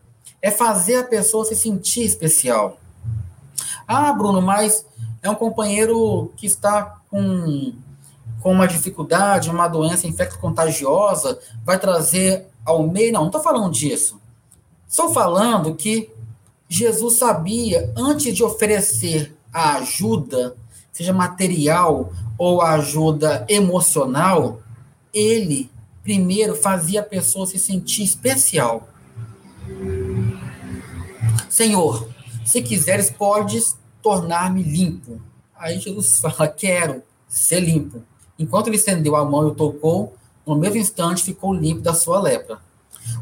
É 0.42 0.50
fazer 0.50 0.96
a 0.96 1.04
pessoa 1.04 1.44
se 1.44 1.54
sentir 1.54 2.02
especial. 2.02 2.78
Ah, 3.86 4.12
Bruno, 4.12 4.42
mas 4.42 4.84
é 5.22 5.30
um 5.30 5.34
companheiro 5.34 6.32
que 6.36 6.46
está 6.46 7.00
com, 7.10 7.72
com 8.40 8.52
uma 8.52 8.66
dificuldade, 8.66 9.48
uma 9.48 9.68
doença 9.68 10.06
infecto-contagiosa, 10.06 11.38
vai 11.64 11.78
trazer 11.78 12.46
ao 12.64 12.86
meio. 12.86 13.12
Não, 13.12 13.20
não 13.20 13.28
estou 13.28 13.42
falando 13.42 13.72
disso. 13.72 14.20
Estou 14.88 15.12
falando 15.12 15.74
que 15.74 16.10
Jesus 16.68 17.14
sabia, 17.14 17.92
antes 17.96 18.34
de 18.34 18.42
oferecer 18.42 19.34
a 19.54 19.76
ajuda, 19.76 20.56
seja 20.92 21.12
material 21.12 22.12
ou 22.36 22.60
ajuda 22.60 23.46
emocional, 23.48 24.60
ele 25.12 25.70
primeiro 26.02 26.56
fazia 26.56 27.00
a 27.00 27.04
pessoa 27.04 27.46
se 27.46 27.58
sentir 27.58 28.02
especial. 28.02 28.88
Senhor, 31.48 32.08
se 32.44 32.60
quiseres, 32.60 33.10
podes 33.10 33.78
tornar-me 34.02 34.62
limpo. 34.62 35.20
Aí 35.56 35.78
Jesus 35.78 36.18
fala: 36.20 36.48
Quero 36.48 37.02
ser 37.28 37.60
limpo. 37.60 38.02
Enquanto 38.38 38.66
ele 38.66 38.76
estendeu 38.76 39.14
a 39.14 39.24
mão 39.24 39.44
e 39.44 39.50
o 39.52 39.54
tocou, 39.54 40.14
no 40.44 40.56
mesmo 40.56 40.78
instante 40.78 41.22
ficou 41.22 41.54
limpo 41.54 41.80
da 41.80 41.94
sua 41.94 42.20
lepra. 42.20 42.58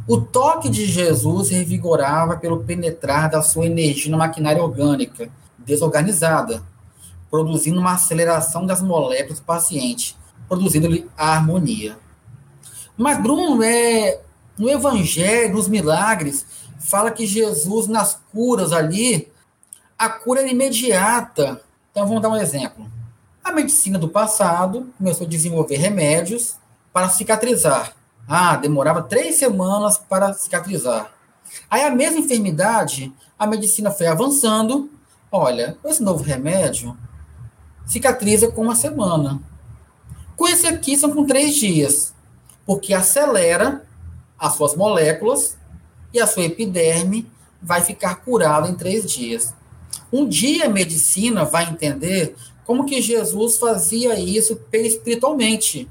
O 0.08 0.20
toque 0.20 0.68
de 0.68 0.86
Jesus 0.86 1.50
revigorava 1.50 2.36
pelo 2.36 2.64
penetrar 2.64 3.30
da 3.30 3.42
sua 3.42 3.66
energia 3.66 4.10
na 4.10 4.16
maquinária 4.16 4.62
orgânica, 4.62 5.28
desorganizada, 5.64 6.62
produzindo 7.30 7.80
uma 7.80 7.94
aceleração 7.94 8.66
das 8.66 8.82
moléculas 8.82 9.40
do 9.40 9.44
paciente, 9.44 10.16
produzindo-lhe 10.48 11.08
a 11.16 11.34
harmonia. 11.34 11.96
Mas, 12.96 13.20
Bruno, 13.22 13.62
é, 13.62 14.20
no 14.58 14.68
Evangelho, 14.68 15.54
nos 15.54 15.68
milagres, 15.68 16.46
fala 16.78 17.10
que 17.10 17.26
Jesus, 17.26 17.86
nas 17.86 18.20
curas 18.32 18.72
ali, 18.72 19.32
a 19.98 20.08
cura 20.08 20.40
era 20.40 20.50
imediata. 20.50 21.62
Então, 21.90 22.06
vamos 22.06 22.22
dar 22.22 22.28
um 22.28 22.36
exemplo. 22.36 22.90
A 23.42 23.50
medicina 23.52 23.98
do 23.98 24.08
passado 24.08 24.92
começou 24.98 25.26
a 25.26 25.30
desenvolver 25.30 25.76
remédios 25.76 26.56
para 26.92 27.08
cicatrizar. 27.08 27.94
Ah, 28.28 28.56
demorava 28.56 29.02
três 29.02 29.36
semanas 29.36 29.98
para 29.98 30.32
cicatrizar. 30.32 31.12
Aí 31.68 31.82
a 31.82 31.90
mesma 31.90 32.20
enfermidade, 32.20 33.12
a 33.38 33.46
medicina 33.46 33.90
foi 33.90 34.06
avançando. 34.06 34.90
Olha, 35.34 35.78
esse 35.86 36.02
novo 36.02 36.22
remédio 36.22 36.94
cicatriza 37.86 38.52
com 38.52 38.60
uma 38.60 38.74
semana. 38.74 39.40
Com 40.36 40.46
esse 40.46 40.66
aqui 40.66 40.94
são 40.94 41.10
com 41.10 41.24
três 41.24 41.54
dias, 41.54 42.12
porque 42.66 42.92
acelera 42.92 43.82
as 44.38 44.56
suas 44.56 44.76
moléculas 44.76 45.56
e 46.12 46.20
a 46.20 46.26
sua 46.26 46.44
epiderme 46.44 47.26
vai 47.62 47.80
ficar 47.80 48.16
curada 48.16 48.68
em 48.68 48.74
três 48.74 49.10
dias. 49.10 49.54
Um 50.12 50.28
dia 50.28 50.66
a 50.66 50.68
medicina 50.68 51.46
vai 51.46 51.64
entender 51.64 52.36
como 52.66 52.84
que 52.84 53.00
Jesus 53.00 53.56
fazia 53.56 54.20
isso 54.20 54.60
espiritualmente, 54.70 55.88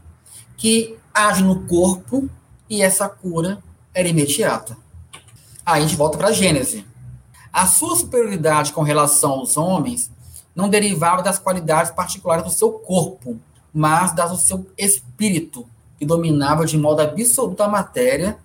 que 0.55 0.95
age 1.11 1.43
no 1.43 1.65
corpo 1.65 2.29
e 2.69 2.83
essa 2.83 3.09
cura 3.09 3.57
era 3.91 4.07
imediata. 4.07 4.77
Aí 5.65 5.81
a 5.81 5.87
gente 5.87 5.97
volta 5.97 6.15
para 6.15 6.27
a 6.27 6.31
Gênese. 6.31 6.90
A 7.51 7.67
sua 7.67 7.95
superioridade 7.95 8.71
com 8.71 8.81
relação 8.81 9.31
aos 9.31 9.57
homens 9.57 10.09
não 10.55 10.69
derivava 10.69 11.21
das 11.21 11.39
qualidades 11.39 11.91
particulares 11.91 12.43
do 12.45 12.51
seu 12.51 12.71
corpo, 12.71 13.39
mas 13.73 14.13
das 14.13 14.31
do 14.31 14.37
seu 14.37 14.65
espírito, 14.77 15.67
que 15.97 16.05
dominava 16.05 16.65
de 16.65 16.77
modo 16.77 17.01
absoluto 17.01 17.61
a 17.61 17.67
matéria 17.67 18.37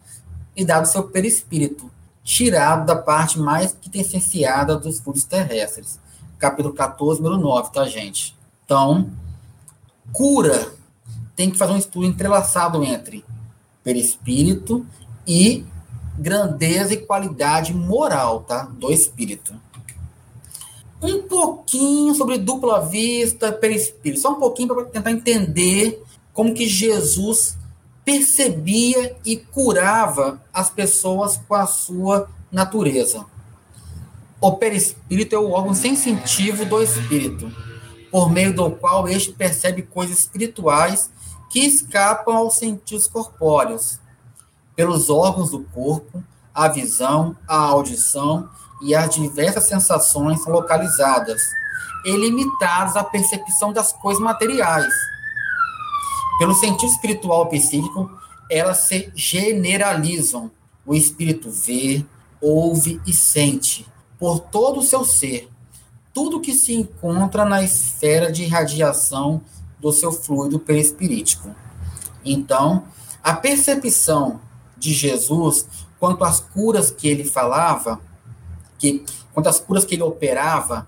e 0.57 0.65
dado 0.65 0.87
seu 0.87 1.05
perispírito, 1.05 1.91
tirado 2.23 2.87
da 2.87 2.97
parte 2.97 3.39
mais 3.39 3.73
quintessenciada 3.73 4.77
dos 4.77 4.99
fluidos 4.99 5.25
terrestres. 5.25 6.01
Capítulo 6.39 6.75
14, 6.75 7.23
número 7.23 7.41
9, 7.41 7.73
tá, 7.73 7.87
gente? 7.87 8.37
Então, 8.65 9.11
cura 10.13 10.73
tem 11.35 11.51
que 11.51 11.59
fazer 11.59 11.73
um 11.73 11.79
estudo 11.79 12.07
entrelaçado 12.07 12.83
entre 12.83 13.25
perispírito 13.85 14.85
e 15.27 15.65
grandeza 16.19 16.95
e 16.95 16.99
qualidade 16.99 17.75
moral, 17.75 18.41
tá? 18.41 18.63
Do 18.65 18.93
espírito. 18.93 19.55
Um 21.03 21.23
pouquinho 21.23 22.15
sobre 22.15 22.39
dupla 22.39 22.81
vista, 22.81 23.53
perispírito, 23.53 24.21
só 24.21 24.33
um 24.33 24.41
pouquinho 24.41 24.75
para 24.75 24.85
tentar 24.87 25.11
entender 25.11 26.03
como 26.33 26.55
que 26.55 26.67
Jesus 26.67 27.57
percebia 28.05 29.17
e 29.25 29.37
curava 29.37 30.41
as 30.53 30.71
pessoas 30.71 31.37
com 31.37 31.55
a 31.55 31.67
sua 31.67 32.29
natureza. 32.51 33.25
O 34.41 34.53
perispírito 34.53 35.35
é 35.35 35.39
o 35.39 35.51
órgão 35.51 35.75
sensitivo 35.75 36.65
do 36.65 36.83
espírito, 36.83 37.51
por 38.11 38.31
meio 38.31 38.55
do 38.55 38.71
qual 38.71 39.09
este 39.09 39.33
percebe 39.33 39.83
coisas 39.83 40.19
espirituais 40.21 41.11
que 41.51 41.61
escapam 41.61 42.37
aos 42.37 42.55
sentidos 42.55 43.07
corpóreos, 43.07 43.99
pelos 44.77 45.09
órgãos 45.11 45.51
do 45.51 45.65
corpo, 45.65 46.23
a 46.55 46.69
visão, 46.69 47.35
a 47.49 47.57
audição 47.57 48.49
e 48.83 48.95
as 48.95 49.15
diversas 49.15 49.65
sensações 49.65 50.47
localizadas 50.47 51.43
e 52.05 52.15
limitadas 52.15 52.95
à 52.95 53.03
percepção 53.03 53.73
das 53.73 53.93
coisas 53.93 54.23
materiais. 54.23 54.93
Pelo 56.39 56.55
sentido 56.55 56.91
espiritual 56.91 57.49
psíquico, 57.49 58.11
elas 58.51 58.79
se 58.79 59.11
generalizam. 59.15 60.51
O 60.85 60.95
espírito 60.95 61.51
vê, 61.51 62.05
ouve 62.41 63.01
e 63.07 63.13
sente, 63.13 63.89
por 64.19 64.39
todo 64.39 64.81
o 64.81 64.83
seu 64.83 65.05
ser, 65.05 65.49
tudo 66.15 66.41
que 66.41 66.53
se 66.53 66.75
encontra 66.75 67.45
na 67.45 67.63
esfera 67.63 68.31
de 68.31 68.47
radiação 68.47 69.41
do 69.81 69.93
seu 69.93 70.13
fluido 70.13 70.59
perispirítico. 70.59 71.55
Então, 72.25 72.85
a 73.23 73.33
percepção 73.35 74.41
de 74.77 74.93
Jesus 74.93 75.67
quanto 75.99 76.25
às 76.25 76.41
curas 76.41 76.91
que 76.91 77.09
ele 77.09 77.25
falava, 77.25 78.01
que 78.79 79.05
quanto 79.33 79.49
às 79.49 79.59
curas 79.59 79.85
que 79.85 79.95
ele 79.95 80.03
operava, 80.03 80.87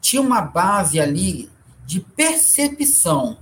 tinha 0.00 0.22
uma 0.22 0.40
base 0.40 0.98
ali 0.98 1.50
de 1.84 2.00
percepção, 2.00 3.36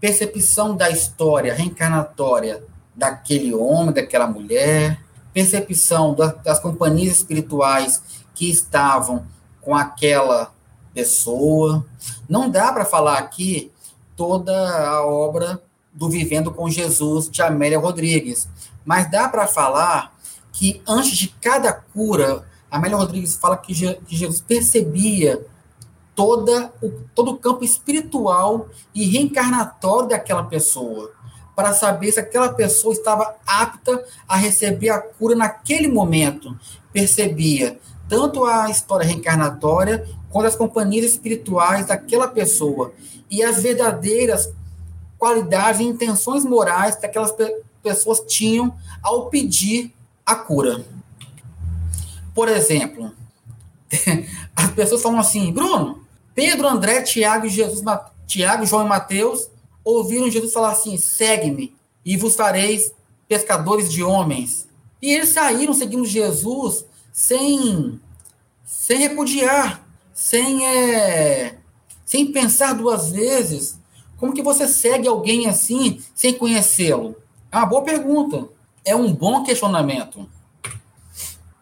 percepção 0.00 0.76
da 0.76 0.90
história 0.90 1.54
reencarnatória 1.54 2.62
daquele 2.94 3.54
homem, 3.54 3.92
daquela 3.92 4.26
mulher, 4.26 5.00
percepção 5.32 6.14
das, 6.14 6.34
das 6.42 6.60
companhias 6.60 7.18
espirituais 7.18 8.02
que 8.34 8.50
estavam 8.50 9.26
com 9.60 9.74
aquela 9.74 10.52
pessoa. 10.94 11.86
Não 12.28 12.50
dá 12.50 12.72
para 12.72 12.84
falar 12.84 13.18
aqui 13.18 13.70
toda 14.16 14.52
a 14.88 15.06
obra 15.06 15.62
do 15.92 16.08
Vivendo 16.08 16.52
com 16.52 16.68
Jesus 16.68 17.28
de 17.30 17.42
Amélia 17.42 17.78
Rodrigues, 17.78 18.48
mas 18.88 19.10
dá 19.10 19.28
para 19.28 19.46
falar 19.46 20.16
que 20.50 20.80
antes 20.88 21.14
de 21.14 21.28
cada 21.28 21.74
cura, 21.74 22.42
Amélia 22.70 22.96
Rodrigues 22.96 23.34
fala 23.34 23.58
que, 23.58 23.74
Jesus 23.74 24.40
percebia 24.40 25.44
toda 26.14 26.72
o, 26.82 26.88
todo 27.14 27.32
o 27.32 27.36
campo 27.36 27.62
espiritual 27.62 28.66
e 28.94 29.04
reencarnatório 29.04 30.08
daquela 30.08 30.42
pessoa, 30.44 31.12
para 31.54 31.74
saber 31.74 32.12
se 32.12 32.18
aquela 32.18 32.48
pessoa 32.48 32.94
estava 32.94 33.36
apta 33.46 34.02
a 34.26 34.36
receber 34.36 34.88
a 34.88 34.98
cura 34.98 35.36
naquele 35.36 35.88
momento. 35.88 36.58
Percebia 36.90 37.78
tanto 38.08 38.46
a 38.46 38.70
história 38.70 39.04
reencarnatória 39.04 40.08
quanto 40.30 40.46
as 40.46 40.56
companhias 40.56 41.04
espirituais 41.04 41.84
daquela 41.84 42.26
pessoa 42.26 42.94
e 43.30 43.42
as 43.42 43.62
verdadeiras 43.62 44.50
qualidades 45.18 45.80
e 45.80 45.84
intenções 45.84 46.42
morais 46.42 46.94
que 46.94 47.04
aquelas 47.04 47.32
pe 47.32 47.67
pessoas 47.82 48.20
tinham 48.26 48.76
ao 49.02 49.28
pedir 49.30 49.92
a 50.24 50.34
cura. 50.34 50.84
Por 52.34 52.48
exemplo, 52.48 53.12
as 54.54 54.70
pessoas 54.72 55.02
falam 55.02 55.18
assim, 55.18 55.52
Bruno, 55.52 56.06
Pedro, 56.34 56.68
André, 56.68 57.02
Tiago 57.02 57.48
Jesus, 57.48 57.82
Tiago, 58.26 58.66
João 58.66 58.86
e 58.86 58.88
Mateus 58.88 59.48
ouviram 59.84 60.30
Jesus 60.30 60.52
falar 60.52 60.72
assim: 60.72 60.96
segue-me 60.96 61.74
e 62.04 62.16
vos 62.16 62.34
fareis 62.36 62.92
pescadores 63.26 63.90
de 63.90 64.02
homens. 64.02 64.68
E 65.00 65.12
eles 65.12 65.30
saíram 65.30 65.74
seguindo 65.74 66.04
Jesus 66.04 66.84
sem, 67.12 68.00
sem 68.64 68.98
repudiar, 68.98 69.86
sem, 70.12 70.66
é, 70.66 71.58
sem 72.04 72.30
pensar 72.32 72.74
duas 72.74 73.10
vezes. 73.10 73.78
Como 74.16 74.32
que 74.32 74.42
você 74.42 74.66
segue 74.66 75.06
alguém 75.06 75.46
assim 75.46 76.02
sem 76.14 76.34
conhecê-lo? 76.34 77.16
É 77.50 77.56
uma 77.56 77.66
boa 77.66 77.82
pergunta. 77.82 78.48
É 78.84 78.94
um 78.94 79.12
bom 79.12 79.42
questionamento. 79.42 80.28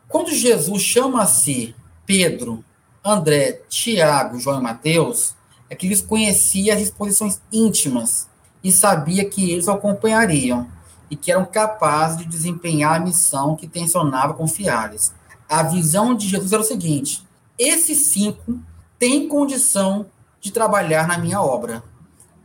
Quando 0.08 0.32
Jesus 0.32 0.82
chama 0.82 1.22
a 1.22 1.26
si 1.26 1.74
Pedro, 2.04 2.64
André, 3.04 3.62
Tiago, 3.68 4.38
João 4.38 4.60
e 4.60 4.62
Mateus, 4.62 5.34
é 5.68 5.74
que 5.74 5.86
eles 5.86 6.02
conheciam 6.02 6.74
as 6.74 6.82
disposições 6.82 7.40
íntimas 7.52 8.28
e 8.62 8.72
sabia 8.72 9.28
que 9.28 9.50
eles 9.50 9.68
o 9.68 9.72
acompanhariam 9.72 10.68
e 11.10 11.16
que 11.16 11.30
eram 11.30 11.44
capazes 11.44 12.18
de 12.18 12.24
desempenhar 12.24 12.96
a 12.96 13.00
missão 13.00 13.54
que 13.54 13.68
tensionava 13.68 14.34
confiar-lhes. 14.34 15.14
A 15.48 15.62
visão 15.62 16.14
de 16.14 16.28
Jesus 16.28 16.52
era 16.52 16.62
o 16.62 16.64
seguinte: 16.64 17.24
esses 17.58 18.06
cinco 18.06 18.58
têm 18.98 19.28
condição 19.28 20.06
de 20.40 20.50
trabalhar 20.50 21.06
na 21.06 21.18
minha 21.18 21.40
obra, 21.40 21.82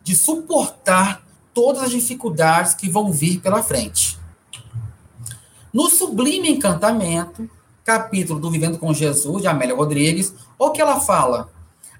de 0.03 0.15
suportar 0.15 1.23
todas 1.53 1.83
as 1.83 1.91
dificuldades 1.91 2.73
que 2.73 2.89
vão 2.89 3.11
vir 3.11 3.39
pela 3.39 3.63
frente. 3.63 4.19
No 5.73 5.89
Sublime 5.89 6.49
Encantamento, 6.49 7.49
capítulo 7.83 8.39
do 8.39 8.51
Vivendo 8.51 8.77
com 8.77 8.93
Jesus, 8.93 9.41
de 9.41 9.47
Amélia 9.47 9.75
Rodrigues, 9.75 10.33
o 10.57 10.71
que 10.71 10.81
ela 10.81 10.99
fala? 10.99 11.49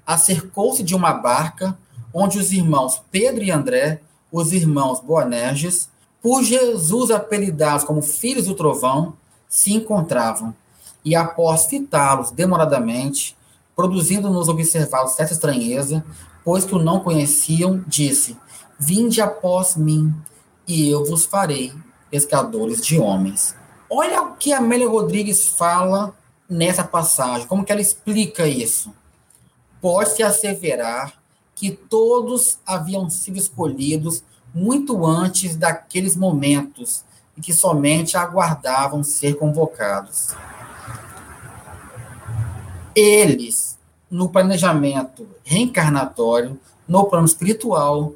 Acercou-se 0.06 0.82
de 0.82 0.94
uma 0.94 1.12
barca 1.12 1.76
onde 2.12 2.38
os 2.38 2.52
irmãos 2.52 3.02
Pedro 3.10 3.42
e 3.42 3.50
André, 3.50 4.00
os 4.30 4.52
irmãos 4.52 5.00
Boanerges, 5.00 5.88
por 6.20 6.42
Jesus 6.42 7.10
apelidados 7.10 7.84
como 7.84 8.02
filhos 8.02 8.46
do 8.46 8.54
trovão, 8.54 9.14
se 9.48 9.72
encontravam. 9.72 10.54
E 11.04 11.16
após 11.16 11.66
fitá-los 11.66 12.30
demoradamente, 12.30 13.36
produzindo-nos 13.74 14.48
observados 14.48 15.14
certa 15.14 15.32
estranheza, 15.32 16.04
pois 16.44 16.64
que 16.64 16.74
o 16.74 16.78
não 16.78 17.00
conheciam, 17.00 17.82
disse: 17.86 18.36
Vinde 18.78 19.20
após 19.20 19.76
mim, 19.76 20.14
e 20.66 20.90
eu 20.90 21.04
vos 21.04 21.24
farei 21.24 21.72
pescadores 22.10 22.84
de 22.84 22.98
homens. 22.98 23.54
Olha 23.88 24.22
o 24.22 24.36
que 24.36 24.52
Amélia 24.52 24.88
Rodrigues 24.88 25.46
fala 25.46 26.16
nessa 26.48 26.84
passagem, 26.84 27.46
como 27.46 27.64
que 27.64 27.72
ela 27.72 27.80
explica 27.80 28.46
isso. 28.46 28.92
Pode-se 29.80 30.22
asseverar 30.22 31.14
que 31.54 31.70
todos 31.70 32.58
haviam 32.66 33.08
sido 33.08 33.38
escolhidos 33.38 34.22
muito 34.54 35.06
antes 35.06 35.56
daqueles 35.56 36.16
momentos 36.16 37.04
e 37.36 37.40
que 37.40 37.52
somente 37.52 38.16
aguardavam 38.16 39.02
ser 39.02 39.36
convocados. 39.36 40.34
Eles, 42.94 43.78
no 44.10 44.28
planejamento 44.28 45.26
reencarnatório, 45.44 46.60
no 46.86 47.04
plano 47.06 47.26
espiritual, 47.26 48.14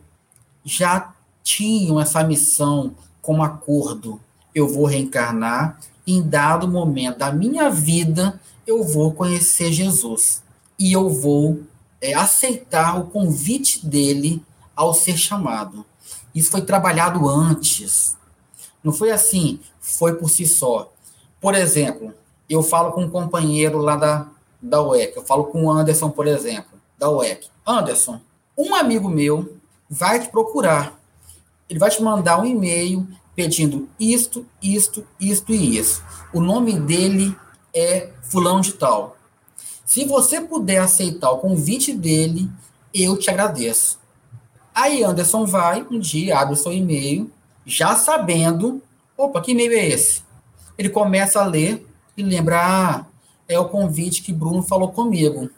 já 0.67 1.15
tinham 1.43 2.01
essa 2.01 2.23
missão 2.25 2.95
como 3.23 3.43
acordo 3.43 4.21
eu 4.55 4.67
vou 4.67 4.87
reencarnar, 4.87 5.79
em 6.07 6.23
dado 6.23 6.67
momento 6.67 7.19
da 7.19 7.31
minha 7.31 7.69
vida, 7.69 8.41
eu 8.67 8.83
vou 8.83 9.13
conhecer 9.13 9.71
Jesus. 9.71 10.43
E 10.79 10.93
eu 10.93 11.11
vou 11.11 11.61
é, 12.01 12.15
aceitar 12.15 12.99
o 12.99 13.05
convite 13.09 13.87
dele 13.87 14.43
ao 14.75 14.95
ser 14.95 15.17
chamado. 15.17 15.85
Isso 16.35 16.51
foi 16.51 16.63
trabalhado 16.63 17.29
antes. 17.29 18.17
Não 18.83 18.93
foi 18.93 19.11
assim, 19.11 19.61
foi 19.79 20.15
por 20.15 20.31
si 20.31 20.47
só. 20.47 20.91
Por 21.41 21.55
exemplo, 21.55 22.15
eu 22.49 22.63
falo 22.63 22.93
com 22.93 23.03
um 23.03 23.11
companheiro 23.11 23.79
lá 23.79 23.97
da, 23.97 24.29
da 24.61 24.83
UEC, 24.83 25.17
eu 25.17 25.25
falo 25.25 25.45
com 25.45 25.65
o 25.65 25.71
Anderson, 25.71 26.11
por 26.11 26.27
exemplo, 26.27 26.79
da 26.99 27.11
UEC. 27.11 27.49
Anderson, 27.67 28.21
um 28.57 28.75
amigo 28.75 29.09
meu 29.09 29.57
vai 29.89 30.21
te 30.21 30.29
procurar. 30.29 30.99
Ele 31.69 31.79
vai 31.79 31.91
te 31.91 32.03
mandar 32.03 32.41
um 32.41 32.47
e-mail 32.47 33.07
pedindo 33.35 33.89
isto, 33.99 34.47
isto, 34.63 35.07
isto 35.21 35.53
e 35.53 35.77
isso. 35.79 36.03
O 36.33 36.41
nome 36.41 36.79
dele 36.79 37.37
é 37.75 38.11
fulano 38.23 38.61
de 38.61 38.73
tal. 38.73 39.17
Se 39.85 40.05
você 40.05 40.41
puder 40.41 40.79
aceitar 40.79 41.31
o 41.31 41.39
convite 41.39 41.93
dele, 41.93 42.51
eu 42.93 43.17
te 43.17 43.31
agradeço. 43.31 43.99
Aí 44.75 45.03
Anderson 45.03 45.47
vai, 45.47 45.87
um 45.91 45.99
dia, 45.99 46.39
abre 46.39 46.55
o 46.55 46.57
seu 46.57 46.73
e-mail, 46.73 47.31
já 47.65 47.95
sabendo, 47.95 48.83
opa, 49.17 49.41
que 49.41 49.53
e-mail 49.53 49.73
é 49.73 49.89
esse? 49.89 50.23
Ele 50.77 50.89
começa 50.89 51.41
a 51.41 51.47
ler 51.47 51.87
e 52.17 52.23
lembra, 52.23 52.61
ah, 52.61 53.07
é 53.49 53.59
o 53.59 53.69
convite 53.69 54.23
que 54.23 54.33
Bruno 54.33 54.63
falou 54.63 54.91
comigo, 54.93 55.51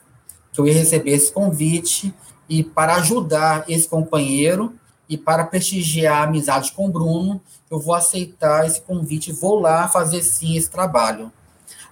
que 0.53 0.61
eu 0.61 0.67
ia 0.67 0.75
receber 0.75 1.13
esse 1.13 1.33
convite, 1.33 2.15
e 2.49 2.65
para 2.65 2.97
ajudar 2.97 3.65
esse 3.69 3.89
companheiro, 3.89 4.75
e 5.09 5.17
para 5.17 5.45
prestigiar 5.45 6.19
a 6.19 6.25
amizade 6.25 6.73
com 6.73 6.87
o 6.87 6.91
Bruno, 6.91 7.41
eu 7.71 7.81
vou 7.81 7.95
aceitar 7.95 8.67
esse 8.67 8.81
convite, 8.83 9.33
vou 9.33 9.59
lá 9.59 9.89
fazer 9.89 10.23
sim 10.23 10.57
esse 10.57 10.71
trabalho. 10.71 11.33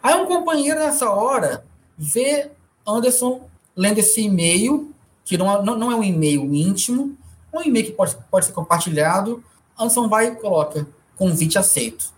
Aí 0.02 0.14
um 0.14 0.26
companheiro 0.26 0.78
nessa 0.78 1.10
hora 1.10 1.64
vê 1.96 2.50
Anderson 2.86 3.48
lendo 3.74 3.98
esse 3.98 4.20
e-mail, 4.20 4.92
que 5.24 5.38
não, 5.38 5.62
não, 5.62 5.78
não 5.78 5.92
é 5.92 5.96
um 5.96 6.04
e-mail 6.04 6.54
íntimo, 6.54 7.16
um 7.52 7.62
e-mail 7.62 7.86
que 7.86 7.92
pode, 7.92 8.16
pode 8.30 8.46
ser 8.46 8.52
compartilhado. 8.52 9.42
Anderson 9.78 10.08
vai 10.08 10.28
e 10.28 10.36
coloca 10.36 10.86
convite 11.16 11.58
aceito. 11.58 12.14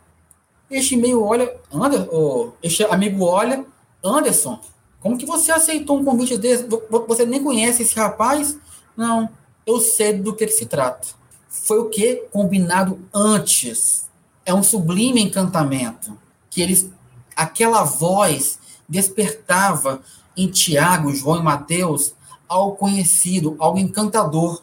Este 0.71 0.95
e-mail 0.97 1.23
olha, 1.23 1.57
Anderson, 1.73 2.09
oh, 2.13 2.51
este 2.63 2.83
amigo 2.85 3.25
olha, 3.25 3.65
Anderson, 4.05 4.61
como 5.01 5.17
que 5.17 5.27
você 5.27 5.53
aceitou 5.53 5.99
um 5.99 6.05
convite 6.05 6.37
desse? 6.37 6.67
Você 7.07 7.25
nem 7.25 7.43
conhece 7.43 7.83
esse 7.83 7.95
rapaz? 7.95 8.59
Não, 8.97 9.29
eu 9.65 9.81
sei 9.81 10.15
do 10.15 10.35
que, 10.35 10.49
se 10.49 10.67
trata. 10.67 11.09
Foi 11.49 11.79
o 11.79 11.89
que? 11.89 12.17
Combinado 12.33 12.99
antes. 13.15 14.09
É 14.45 14.53
um 14.53 14.63
sublime 14.63 15.23
encantamento. 15.23 16.19
Que 16.51 16.63
eles, 16.63 16.91
aquela 17.37 17.85
voz 17.85 18.59
despertava 18.89 20.01
em 20.37 20.49
Tiago, 20.49 21.15
João 21.15 21.41
e 21.41 21.43
Mateus 21.43 22.15
algo 22.49 22.77
conhecido, 22.77 23.55
algo 23.59 23.79
encantador. 23.79 24.63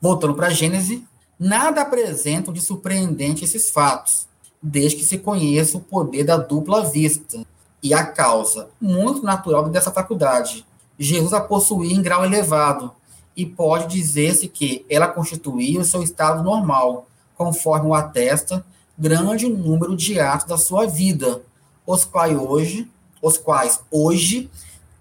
Voltando 0.00 0.34
para 0.34 0.50
Gênesis, 0.50 1.02
nada 1.38 1.82
apresentam 1.82 2.52
de 2.52 2.60
surpreendente 2.60 3.44
esses 3.44 3.70
fatos, 3.70 4.26
desde 4.62 4.96
que 4.96 5.04
se 5.04 5.18
conheça 5.18 5.76
o 5.76 5.80
poder 5.80 6.24
da 6.24 6.36
dupla 6.36 6.84
vista 6.84 7.44
e 7.84 7.92
a 7.92 8.04
causa, 8.04 8.70
muito 8.80 9.22
natural 9.22 9.68
dessa 9.68 9.92
faculdade. 9.92 10.66
Jesus 10.98 11.34
a 11.34 11.40
possuía 11.40 11.94
em 11.94 12.02
grau 12.02 12.24
elevado, 12.24 12.90
e 13.36 13.44
pode 13.44 13.94
dizer-se 13.94 14.48
que 14.48 14.86
ela 14.88 15.08
constituía 15.08 15.80
o 15.80 15.84
seu 15.84 16.02
estado 16.02 16.42
normal, 16.42 17.06
conforme 17.36 17.88
o 17.88 17.94
atesta 17.94 18.64
grande 18.96 19.48
número 19.48 19.96
de 19.96 20.20
atos 20.20 20.46
da 20.46 20.56
sua 20.56 20.86
vida, 20.86 21.42
os 21.86 22.04
quais 22.04 22.38
hoje, 22.38 22.88
os 23.20 23.36
quais 23.36 23.80
hoje 23.90 24.48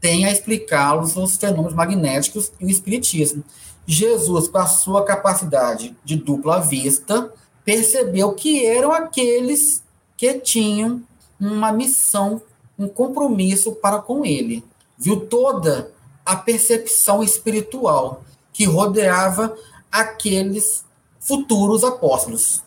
têm 0.02 0.26
a 0.26 0.32
explicá-los 0.32 1.16
os 1.16 1.38
fenômenos 1.38 1.74
magnéticos 1.74 2.52
e 2.60 2.66
o 2.66 2.70
espiritismo. 2.70 3.44
Jesus, 3.86 4.48
com 4.48 4.58
a 4.58 4.66
sua 4.66 5.06
capacidade 5.06 5.96
de 6.04 6.16
dupla 6.16 6.60
vista, 6.60 7.32
percebeu 7.64 8.34
que 8.34 8.66
eram 8.66 8.92
aqueles 8.92 9.84
que 10.18 10.34
tinham 10.40 11.04
uma 11.40 11.72
missão, 11.72 12.42
um 12.78 12.88
compromisso 12.88 13.74
para 13.74 14.00
com 14.00 14.26
ele. 14.26 14.64
Viu 14.98 15.28
toda 15.28 15.92
a 16.26 16.36
percepção 16.36 17.24
espiritual 17.24 18.24
que 18.52 18.66
rodeava 18.66 19.56
aqueles 19.92 20.86
futuros 21.20 21.84
apóstolos. 21.84 22.64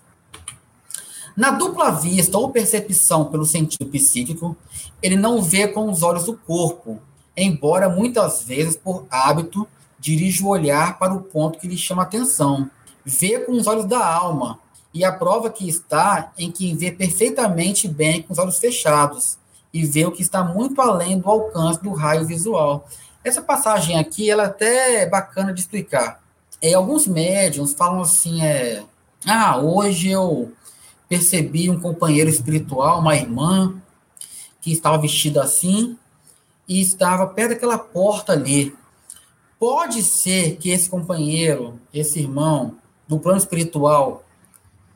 Na 1.36 1.50
dupla 1.50 1.90
vista 1.90 2.38
ou 2.38 2.50
percepção 2.50 3.26
pelo 3.26 3.44
sentido 3.44 3.86
psíquico, 3.86 4.56
ele 5.02 5.16
não 5.16 5.42
vê 5.42 5.68
com 5.68 5.90
os 5.90 6.02
olhos 6.02 6.24
do 6.24 6.34
corpo, 6.34 6.98
embora 7.36 7.88
muitas 7.88 8.42
vezes, 8.42 8.76
por 8.76 9.06
hábito, 9.10 9.68
dirija 9.98 10.44
o 10.44 10.48
olhar 10.48 10.98
para 10.98 11.12
o 11.12 11.20
ponto 11.20 11.58
que 11.58 11.68
lhe 11.68 11.76
chama 11.76 12.02
atenção. 12.02 12.70
Vê 13.04 13.38
com 13.40 13.52
os 13.52 13.66
olhos 13.66 13.84
da 13.84 14.04
alma, 14.04 14.58
e 14.94 15.04
a 15.04 15.12
prova 15.12 15.50
que 15.50 15.68
está 15.68 16.32
em 16.38 16.50
que 16.50 16.74
vê 16.74 16.90
perfeitamente 16.90 17.86
bem 17.86 18.22
com 18.22 18.32
os 18.32 18.38
olhos 18.38 18.58
fechados, 18.58 19.36
e 19.76 19.84
vê 19.84 20.06
o 20.06 20.10
que 20.10 20.22
está 20.22 20.42
muito 20.42 20.80
além 20.80 21.18
do 21.18 21.28
alcance 21.28 21.82
do 21.82 21.92
raio 21.92 22.24
visual. 22.24 22.88
Essa 23.22 23.42
passagem 23.42 23.98
aqui, 23.98 24.30
ela 24.30 24.44
é 24.44 24.46
até 24.46 25.06
bacana 25.06 25.52
de 25.52 25.60
explicar. 25.60 26.22
É, 26.62 26.72
alguns 26.72 27.06
médiums 27.06 27.74
falam 27.74 28.00
assim, 28.00 28.42
é, 28.42 28.82
ah, 29.26 29.58
hoje 29.58 30.08
eu 30.08 30.50
percebi 31.06 31.68
um 31.68 31.78
companheiro 31.78 32.30
espiritual, 32.30 33.00
uma 33.00 33.14
irmã, 33.14 33.74
que 34.62 34.72
estava 34.72 34.96
vestida 34.96 35.42
assim 35.42 35.98
e 36.66 36.80
estava 36.80 37.26
perto 37.26 37.50
daquela 37.50 37.78
porta 37.78 38.32
ali. 38.32 38.74
Pode 39.58 40.02
ser 40.02 40.56
que 40.56 40.70
esse 40.70 40.88
companheiro, 40.88 41.78
esse 41.92 42.18
irmão, 42.18 42.76
do 43.06 43.18
plano 43.18 43.38
espiritual, 43.38 44.24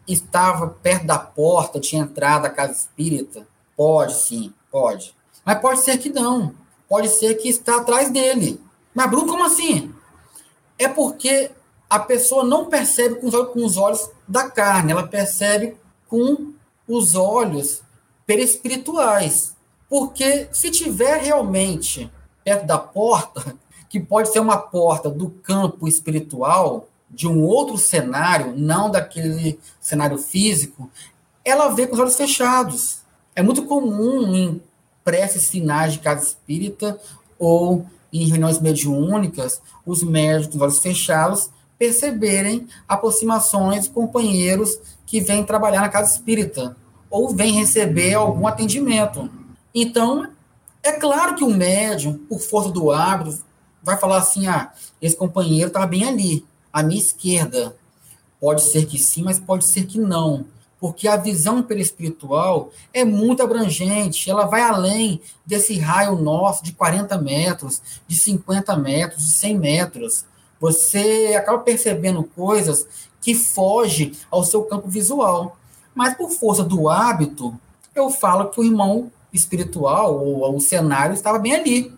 estava 0.09 0.69
perto 0.69 1.07
da 1.07 1.19
porta 1.19 1.79
de 1.79 1.97
entrada 1.97 2.45
da 2.45 2.51
casa 2.51 2.73
espírita? 2.73 3.47
Pode 3.77 4.15
sim, 4.15 4.55
pode. 4.71 5.15
Mas 5.45 5.61
pode 5.61 5.81
ser 5.81 5.99
que 5.99 6.11
não. 6.11 6.55
Pode 6.89 7.09
ser 7.09 7.35
que 7.35 7.49
está 7.49 7.77
atrás 7.77 8.11
dele. 8.11 8.61
Mas, 8.95 9.09
Bruno, 9.09 9.29
como 9.29 9.45
assim? 9.45 9.95
É 10.79 10.89
porque 10.89 11.51
a 11.89 11.99
pessoa 11.99 12.45
não 12.45 12.67
percebe 12.67 13.17
com 13.17 13.27
os 13.65 13.77
olhos, 13.77 14.11
da 14.27 14.49
carne, 14.49 14.93
ela 14.93 15.07
percebe 15.07 15.77
com 16.09 16.53
os 16.87 17.15
olhos 17.15 17.83
perespirituais. 18.27 19.57
Porque 19.89 20.49
se 20.53 20.71
tiver 20.71 21.21
realmente 21.21 22.11
perto 22.45 22.67
da 22.67 22.79
porta, 22.79 23.57
que 23.89 23.99
pode 23.99 24.33
ser 24.33 24.39
uma 24.39 24.57
porta 24.57 25.11
do 25.11 25.31
campo 25.31 25.89
espiritual, 25.89 26.89
de 27.11 27.27
um 27.27 27.43
outro 27.43 27.77
cenário, 27.77 28.55
não 28.57 28.89
daquele 28.89 29.59
cenário 29.81 30.17
físico, 30.17 30.89
ela 31.45 31.69
vê 31.71 31.89
com 31.89 31.95
os 31.95 32.01
olhos 32.01 32.17
fechados. 32.17 33.00
É 33.41 33.43
muito 33.43 33.63
comum 33.63 34.35
em 34.37 34.63
preces 35.03 35.49
finais 35.49 35.95
de 35.95 36.01
casa 36.01 36.23
espírita 36.23 37.01
ou 37.39 37.87
em 38.13 38.27
reuniões 38.27 38.61
mediúnicas, 38.61 39.63
os 39.87 40.03
médicos 40.03 40.49
com 40.49 40.57
os 40.57 40.63
olhos 40.63 40.79
fechados 40.81 41.51
perceberem 41.79 42.69
aproximações 42.87 43.85
de 43.85 43.91
companheiros 43.91 44.79
que 45.07 45.23
vêm 45.23 45.43
trabalhar 45.43 45.81
na 45.81 45.89
casa 45.89 46.13
espírita 46.13 46.77
ou 47.09 47.35
vêm 47.35 47.55
receber 47.55 48.13
algum 48.13 48.47
atendimento. 48.47 49.31
Então, 49.75 50.29
é 50.83 50.93
claro 50.93 51.35
que 51.35 51.43
o 51.43 51.49
médium, 51.49 52.19
por 52.29 52.41
força 52.41 52.71
do 52.71 52.91
hábito, 52.91 53.43
vai 53.83 53.97
falar 53.97 54.19
assim: 54.19 54.49
ah, 54.49 54.71
esse 55.01 55.17
companheiro 55.17 55.69
estava 55.69 55.87
bem 55.87 56.05
ali, 56.05 56.45
à 56.71 56.83
minha 56.83 57.01
esquerda. 57.01 57.75
Pode 58.39 58.61
ser 58.61 58.85
que 58.85 58.99
sim, 58.99 59.23
mas 59.23 59.41
pode 59.41 59.65
ser 59.65 59.87
que 59.87 59.99
não. 59.99 60.45
Porque 60.81 61.07
a 61.07 61.17
visão 61.17 61.63
perispiritual 61.63 62.71
é 62.93 63.05
muito 63.05 63.43
abrangente, 63.43 64.31
ela 64.31 64.47
vai 64.47 64.63
além 64.63 65.21
desse 65.45 65.79
raio 65.79 66.17
nosso 66.17 66.65
de 66.65 66.73
40 66.73 67.19
metros, 67.19 67.83
de 68.07 68.17
50 68.17 68.77
metros, 68.77 69.25
de 69.25 69.33
100 69.33 69.59
metros. 69.59 70.25
Você 70.59 71.35
acaba 71.37 71.59
percebendo 71.59 72.25
coisas 72.25 72.87
que 73.21 73.35
foge 73.35 74.13
ao 74.31 74.43
seu 74.43 74.63
campo 74.65 74.89
visual. 74.89 75.57
Mas 75.95 76.15
por 76.15 76.31
força 76.31 76.65
do 76.65 76.89
hábito, 76.89 77.59
eu 77.95 78.11
falo 78.11 78.49
que 78.49 78.61
o 78.61 78.65
irmão 78.65 79.13
espiritual 79.33 80.19
ou 80.19 80.57
o 80.57 80.61
cenário 80.61 81.15
estava 81.15 81.39
bem 81.39 81.55
ali. 81.55 81.93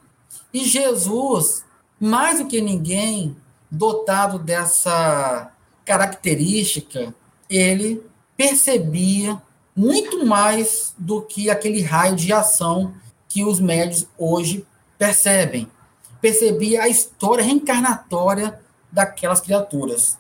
E 0.53 0.65
Jesus, 0.65 1.65
mais 2.01 2.39
do 2.39 2.47
que 2.47 2.61
ninguém, 2.61 3.37
dotado 3.71 4.39
dessa 4.39 5.51
característica, 5.85 7.15
ele 7.49 8.03
percebia 8.43 9.41
muito 9.75 10.27
mais 10.27 10.93
do 10.99 11.23
que 11.23 11.49
aquele 11.49 11.81
raio 11.81 12.17
de 12.17 12.33
ação 12.33 12.93
que 13.29 13.45
os 13.45 13.61
médios 13.61 14.05
hoje 14.19 14.67
percebem. 14.99 15.71
Percebia 16.21 16.83
a 16.83 16.89
história 16.89 17.45
reencarnatória 17.45 18.61
daquelas 18.91 19.41
criaturas. 19.41 20.19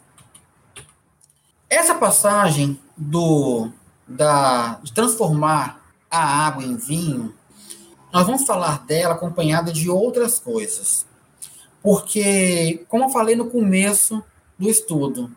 Essa 1.69 1.97
passagem 1.97 2.79
do 2.97 3.71
da, 4.07 4.79
de 4.85 4.93
transformar 4.93 5.83
a 6.09 6.47
água 6.47 6.63
em 6.63 6.77
vinho, 6.77 7.35
nós 8.13 8.25
vamos 8.25 8.45
falar 8.45 8.85
dela 8.87 9.15
acompanhada 9.15 9.73
de 9.73 9.91
outras 9.91 10.39
coisas. 10.39 11.05
Porque, 11.83 12.85
como 12.89 13.07
eu 13.07 13.11
falei 13.11 13.35
no 13.35 13.51
começo 13.51 14.23
do 14.57 14.69
estudo, 14.69 15.29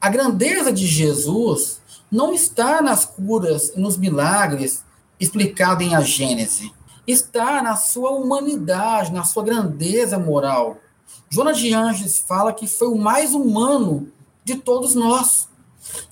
a 0.00 0.08
grandeza 0.08 0.72
de 0.72 0.84
Jesus 0.84 1.77
não 2.10 2.32
está 2.32 2.80
nas 2.80 3.04
curas 3.04 3.74
nos 3.76 3.96
milagres 3.96 4.84
explicados 5.20 5.86
em 5.86 5.94
a 5.94 6.00
Gênese. 6.00 6.72
Está 7.06 7.62
na 7.62 7.76
sua 7.76 8.10
humanidade, 8.10 9.12
na 9.12 9.24
sua 9.24 9.42
grandeza 9.42 10.18
moral. 10.18 10.78
Jonas 11.30 11.58
de 11.58 11.72
Anjos 11.74 12.18
fala 12.18 12.52
que 12.52 12.66
foi 12.66 12.88
o 12.88 12.98
mais 12.98 13.34
humano 13.34 14.08
de 14.44 14.56
todos 14.56 14.94
nós. 14.94 15.48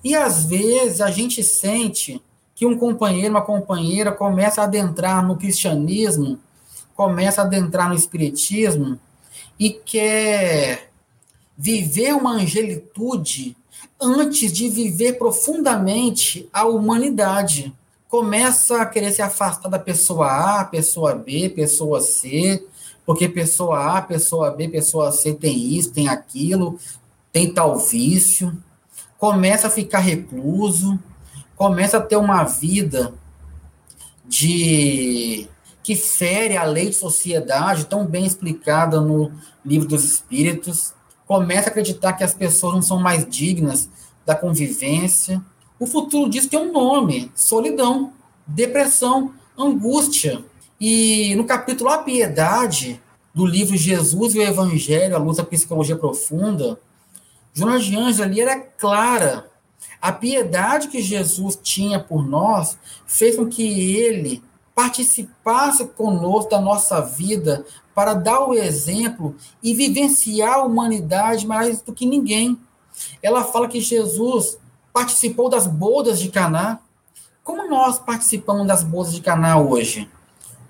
E 0.03 0.15
às 0.15 0.45
vezes 0.45 1.01
a 1.01 1.11
gente 1.11 1.43
sente 1.43 2.23
que 2.55 2.67
um 2.67 2.77
companheiro, 2.77 3.31
uma 3.31 3.43
companheira 3.43 4.11
começa 4.13 4.63
a 4.63 4.65
adentrar 4.65 5.27
no 5.27 5.37
cristianismo, 5.37 6.39
começa 6.95 7.43
a 7.43 7.45
adentrar 7.45 7.89
no 7.89 7.95
espiritismo 7.95 8.99
e 9.59 9.71
quer 9.71 10.91
viver 11.57 12.15
uma 12.15 12.33
angelitude 12.33 13.57
antes 14.01 14.53
de 14.53 14.69
viver 14.69 15.15
profundamente 15.15 16.49
a 16.53 16.65
humanidade. 16.65 17.75
Começa 18.09 18.83
a 18.83 18.87
querer 18.87 19.12
se 19.12 19.23
afastar 19.23 19.69
da 19.69 19.79
pessoa 19.79 20.61
A, 20.61 20.65
pessoa 20.65 21.15
B, 21.15 21.49
pessoa 21.49 22.01
C, 22.01 22.65
porque 23.05 23.29
pessoa 23.29 23.99
A, 23.99 24.03
pessoa 24.03 24.51
B, 24.51 24.69
pessoa 24.69 25.12
C 25.12 25.35
tem 25.35 25.75
isso, 25.75 25.93
tem 25.93 26.09
aquilo, 26.09 26.79
tem 27.33 27.53
tal 27.53 27.79
vício 27.79 28.57
começa 29.19 29.67
a 29.67 29.71
ficar 29.71 30.01
recluso, 30.01 30.99
começa 31.55 31.99
a 31.99 32.01
ter 32.01 32.17
uma 32.17 32.45
vida 32.45 33.15
de 34.25 35.49
que 35.83 35.95
fere 35.95 36.57
a 36.57 36.65
lei 36.65 36.89
de 36.89 36.97
sociedade, 36.97 37.87
tão 37.87 38.05
bem 38.05 38.27
explicada 38.27 39.01
no 39.01 39.33
livro 39.65 39.87
dos 39.87 40.05
Espíritos, 40.05 40.93
começa 41.27 41.69
a 41.69 41.71
acreditar 41.71 42.12
que 42.12 42.25
as 42.25 42.33
pessoas 42.33 42.75
não 42.75 42.83
são 42.83 42.99
mais 42.99 43.27
dignas 43.29 43.89
da 44.25 44.35
convivência. 44.35 45.43
O 45.79 45.87
futuro 45.87 46.31
diz 46.31 46.47
que 46.47 46.57
é 46.57 46.61
um 46.61 46.73
nome: 46.73 47.31
solidão, 47.35 48.12
depressão, 48.47 49.35
angústia. 49.59 50.45
E 50.81 51.35
no 51.35 51.45
capítulo 51.45 51.91
A 51.91 51.99
Piedade, 51.99 53.01
do 53.35 53.45
livro 53.45 53.77
Jesus 53.77 54.35
e 54.35 54.39
o 54.39 54.43
Evangelho, 54.43 55.17
a 55.17 55.19
luz 55.19 55.37
da 55.37 55.45
psicologia 55.45 55.97
profunda, 55.97 56.79
Jonas 57.53 57.85
de 57.85 57.97
Anjos 57.97 58.21
ali 58.21 58.41
era 58.41 58.59
clara. 58.59 59.51
A 60.01 60.12
piedade 60.12 60.89
que 60.89 61.03
Jesus 61.03 61.59
tinha 61.62 61.99
por 61.99 62.27
nós 62.27 62.79
fez 63.07 63.37
com 63.37 63.47
que 63.47 63.97
ele 63.97 64.43
participasse 64.77 65.87
conosco 65.87 66.51
da 66.51 66.61
nossa 66.61 67.01
vida 67.01 67.65
para 67.95 68.12
dar 68.12 68.41
o 68.41 68.53
exemplo 68.53 69.35
e 69.62 69.73
vivenciar 69.73 70.53
a 70.53 70.62
humanidade 70.65 71.47
mais 71.47 71.81
do 71.81 71.95
que 71.95 72.05
ninguém. 72.05 72.61
Ela 73.23 73.43
fala 73.43 73.69
que 73.69 73.81
Jesus 73.81 74.59
participou 74.93 75.49
das 75.49 75.67
bodas 75.67 76.21
de 76.21 76.29
Caná. 76.29 76.79
Como 77.43 77.67
nós 77.71 77.99
participamos 77.99 78.67
das 78.67 78.83
bodas 78.83 79.15
de 79.15 79.23
Caná 79.23 79.59
hoje? 79.59 80.11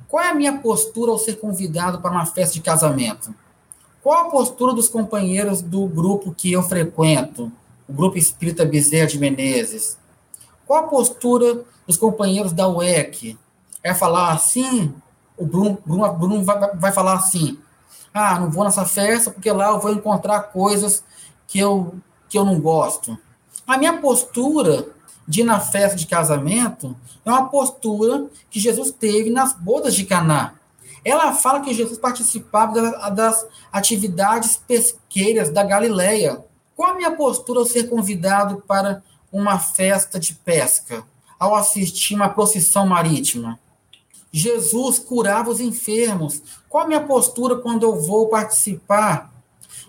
Qual 0.07 0.23
é 0.23 0.31
a 0.31 0.35
minha 0.35 0.57
postura 0.59 1.11
ao 1.11 1.19
ser 1.19 1.41
convidado 1.41 2.01
para 2.01 2.13
uma 2.13 2.27
festa 2.27 2.55
de 2.55 2.61
casamento? 2.61 3.35
Qual 4.05 4.29
a 4.29 4.31
postura 4.31 4.73
dos 4.73 4.89
companheiros 4.89 5.61
do 5.61 5.85
grupo 5.89 6.33
que 6.33 6.53
eu 6.53 6.63
frequento, 6.63 7.51
o 7.89 7.93
Grupo 7.93 8.17
Espírita 8.17 8.65
Bezerra 8.65 9.09
de 9.09 9.19
Menezes? 9.19 9.99
Qual 10.65 10.85
a 10.85 10.87
postura 10.87 11.65
dos 11.85 11.97
companheiros 11.97 12.53
da 12.53 12.69
UEC? 12.69 13.37
É 13.87 13.95
falar 13.95 14.33
assim? 14.33 14.93
O 15.37 15.47
Bruno, 15.47 15.79
Bruno, 15.87 16.13
Bruno 16.15 16.45
vai, 16.45 16.59
vai 16.75 16.91
falar 16.91 17.15
assim: 17.15 17.57
ah, 18.13 18.41
não 18.41 18.51
vou 18.51 18.65
nessa 18.65 18.85
festa 18.85 19.31
porque 19.31 19.53
lá 19.53 19.69
eu 19.69 19.79
vou 19.79 19.93
encontrar 19.93 20.41
coisas 20.41 21.05
que 21.47 21.61
eu, 21.61 21.95
que 22.29 22.37
eu 22.37 22.45
não 22.45 22.61
gosto. 22.61 23.17
A 23.65 23.79
minha 23.79 23.99
postura 23.99 24.89
de 25.29 25.43
ir 25.43 25.45
na 25.45 25.61
festa 25.61 25.97
de 25.97 26.05
casamento 26.05 26.97
é 27.25 27.31
uma 27.31 27.49
postura 27.49 28.27
que 28.51 28.59
Jesus 28.59 28.91
teve 28.91 29.31
nas 29.31 29.53
bodas 29.53 29.95
de 29.95 30.05
Caná. 30.05 30.55
Ela 31.05 31.33
fala 31.33 31.61
que 31.61 31.73
Jesus 31.73 31.97
participava 31.97 33.11
das, 33.11 33.47
atividades 33.73 34.57
pesqueiras 34.57 35.49
da 35.49 35.63
Galileia. 35.63 36.45
Qual 36.75 36.91
a 36.91 36.95
minha 36.95 37.13
postura 37.13 37.61
ao 37.61 37.67
ser 37.67 37.89
convidado 37.89 38.65
para 38.67 39.01
uma 39.31 39.61
festa 39.61 40.19
de 40.19 40.35
pesca, 40.35 41.05
ao 41.39 41.55
assistir 41.55 42.17
uma 42.17 42.31
procissão 42.31 42.85
marítima? 42.85 43.61
Jesus 44.33 44.99
curava 44.99 45.51
os 45.51 45.61
enfermos. 45.61 46.43
Qual 46.69 46.85
a 46.85 46.87
minha 46.87 47.01
postura 47.01 47.57
quando 47.57 47.85
eu 47.85 48.01
vou 48.01 48.29
participar 48.29 49.33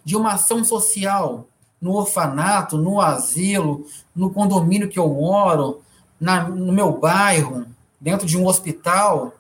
de 0.06 0.16
uma 0.16 0.34
ação 0.34 0.64
social? 0.64 1.48
no 1.80 1.94
orfanato, 1.94 2.78
no 2.78 3.00
asilo, 3.00 3.86
no 4.16 4.32
condomínio 4.32 4.90
que 4.90 5.00
eu 5.00 5.08
moro, 5.08 5.82
na, 6.20 6.48
no 6.50 6.74
meu 6.74 6.92
bairro, 6.92 7.66
dentro 8.00 8.26
de 8.26 8.38
um 8.38 8.46
hospital. 8.46 9.34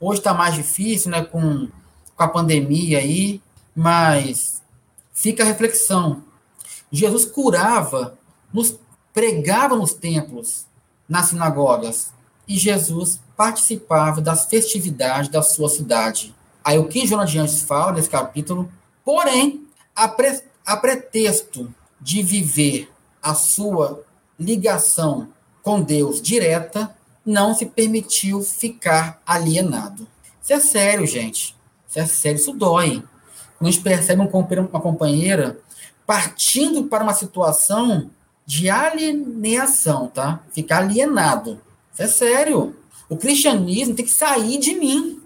Hoje 0.00 0.20
está 0.20 0.34
mais 0.34 0.54
difícil, 0.54 1.10
né, 1.10 1.24
com, 1.24 1.68
com 2.16 2.22
a 2.22 2.28
pandemia 2.28 2.98
aí, 2.98 3.40
mas 3.74 4.62
fica 5.12 5.42
a 5.42 5.46
reflexão. 5.46 6.22
Jesus 6.90 7.24
curava, 7.24 8.18
nos 8.52 8.78
pregava 9.12 9.76
nos 9.76 9.94
templos, 9.94 10.66
nas 11.08 11.26
sinagogas, 11.26 12.12
e 12.46 12.56
Jesus 12.56 13.20
participava 13.36 14.20
das 14.20 14.46
festividades 14.46 15.28
da 15.28 15.42
sua 15.42 15.68
cidade. 15.68 16.34
Aí 16.62 16.78
o 16.78 16.88
que 16.88 17.06
Jonas 17.06 17.30
de 17.30 17.38
Anjos 17.38 17.62
fala 17.62 17.92
nesse 17.92 18.08
capítulo, 18.08 18.70
porém, 19.04 19.66
a, 19.94 20.08
pre, 20.08 20.40
a 20.64 20.76
pretexto 20.76 21.72
de 22.00 22.22
viver 22.22 22.90
a 23.22 23.34
sua 23.34 24.02
ligação 24.38 25.28
com 25.62 25.80
Deus 25.80 26.20
direta, 26.20 26.94
não 27.24 27.54
se 27.54 27.66
permitiu 27.66 28.42
ficar 28.42 29.20
alienado. 29.26 30.06
Isso 30.42 30.52
é 30.52 30.60
sério, 30.60 31.06
gente. 31.06 31.56
Isso 31.88 31.98
é 31.98 32.06
sério, 32.06 32.38
isso 32.38 32.52
dói. 32.52 33.02
Quando 33.58 33.68
a 33.68 33.70
gente 33.70 33.82
percebe 33.82 34.20
um 34.20 34.26
companheiro, 34.26 34.68
uma 34.70 34.80
companheira 34.80 35.58
partindo 36.06 36.84
para 36.84 37.02
uma 37.02 37.14
situação 37.14 38.10
de 38.44 38.68
alienação, 38.68 40.08
tá? 40.08 40.40
Ficar 40.52 40.78
alienado. 40.78 41.60
É 41.98 42.06
sério. 42.06 42.74
O 43.08 43.16
cristianismo 43.16 43.94
tem 43.94 44.04
que 44.04 44.10
sair 44.10 44.58
de 44.58 44.74
mim. 44.74 45.20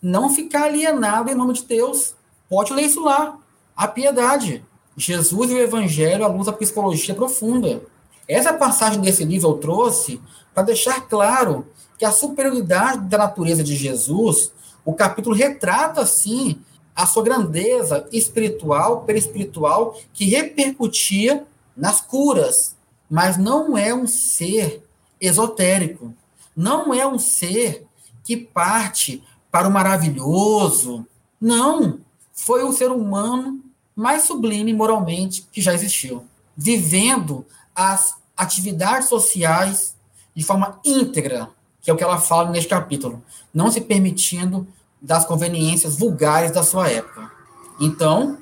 Não 0.00 0.30
ficar 0.30 0.64
alienado 0.64 1.30
em 1.30 1.34
nome 1.34 1.54
de 1.54 1.64
Deus. 1.64 2.14
Pode 2.48 2.72
ler 2.72 2.82
isso 2.82 3.02
lá. 3.02 3.38
A 3.76 3.88
piedade. 3.88 4.64
Jesus 4.96 5.50
e 5.50 5.54
o 5.54 5.58
Evangelho 5.58 6.24
à 6.24 6.28
luz 6.28 6.46
da 6.46 6.52
psicologia 6.52 7.14
profunda. 7.14 7.82
Essa 8.28 8.52
passagem 8.52 9.00
desse 9.00 9.24
livro 9.24 9.50
eu 9.50 9.54
trouxe 9.54 10.20
para 10.54 10.62
deixar 10.62 11.00
claro 11.08 11.66
que 11.98 12.04
a 12.04 12.12
superioridade 12.12 13.08
da 13.08 13.18
natureza 13.18 13.62
de 13.62 13.76
Jesus, 13.76 14.52
o 14.84 14.94
capítulo 14.94 15.34
retrata, 15.34 16.06
sim, 16.06 16.58
a 16.94 17.06
sua 17.06 17.22
grandeza 17.22 18.06
espiritual, 18.12 19.02
perispiritual, 19.02 19.98
que 20.12 20.26
repercutia 20.26 21.44
nas 21.76 22.00
curas, 22.00 22.76
mas 23.10 23.36
não 23.36 23.76
é 23.76 23.92
um 23.92 24.06
ser 24.06 24.82
esotérico, 25.20 26.14
não 26.56 26.92
é 26.92 27.06
um 27.06 27.18
ser 27.18 27.86
que 28.22 28.36
parte 28.36 29.22
para 29.50 29.68
o 29.68 29.72
maravilhoso. 29.72 31.06
Não, 31.40 32.00
foi 32.32 32.64
um 32.64 32.72
ser 32.72 32.90
humano 32.90 33.60
mais 33.94 34.22
sublime 34.22 34.72
moralmente 34.72 35.46
que 35.52 35.60
já 35.60 35.72
existiu, 35.72 36.24
vivendo 36.56 37.44
as 37.74 38.14
atividades 38.36 39.08
sociais 39.08 39.94
de 40.34 40.42
forma 40.42 40.80
íntegra, 40.84 41.48
que 41.80 41.90
é 41.90 41.94
o 41.94 41.96
que 41.96 42.02
ela 42.02 42.18
fala 42.18 42.50
neste 42.50 42.68
capítulo, 42.68 43.22
não 43.52 43.70
se 43.70 43.80
permitindo 43.80 44.66
das 45.00 45.24
conveniências 45.24 45.96
vulgares 45.96 46.50
da 46.50 46.62
sua 46.62 46.88
época. 46.88 47.30
Então, 47.78 48.38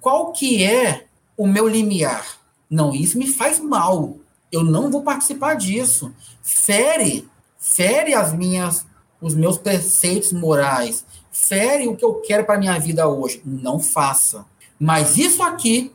qual 0.00 0.32
que 0.32 0.64
é 0.64 1.06
o 1.36 1.46
meu 1.46 1.68
limiar? 1.68 2.26
Não, 2.68 2.94
isso 2.94 3.18
me 3.18 3.28
faz 3.28 3.60
mal. 3.60 4.16
Eu 4.52 4.62
não 4.62 4.90
vou 4.90 5.02
participar 5.02 5.54
disso. 5.54 6.14
Fere, 6.42 7.28
fere 7.58 8.14
as 8.14 8.32
minhas 8.32 8.86
os 9.22 9.36
meus 9.36 9.56
preceitos 9.56 10.32
morais, 10.32 11.06
fere 11.30 11.86
o 11.86 11.96
que 11.96 12.04
eu 12.04 12.14
quero 12.14 12.44
para 12.44 12.58
minha 12.58 12.76
vida 12.78 13.08
hoje. 13.08 13.40
Não 13.46 13.78
faça. 13.78 14.44
Mas 14.78 15.16
isso 15.16 15.42
aqui 15.44 15.92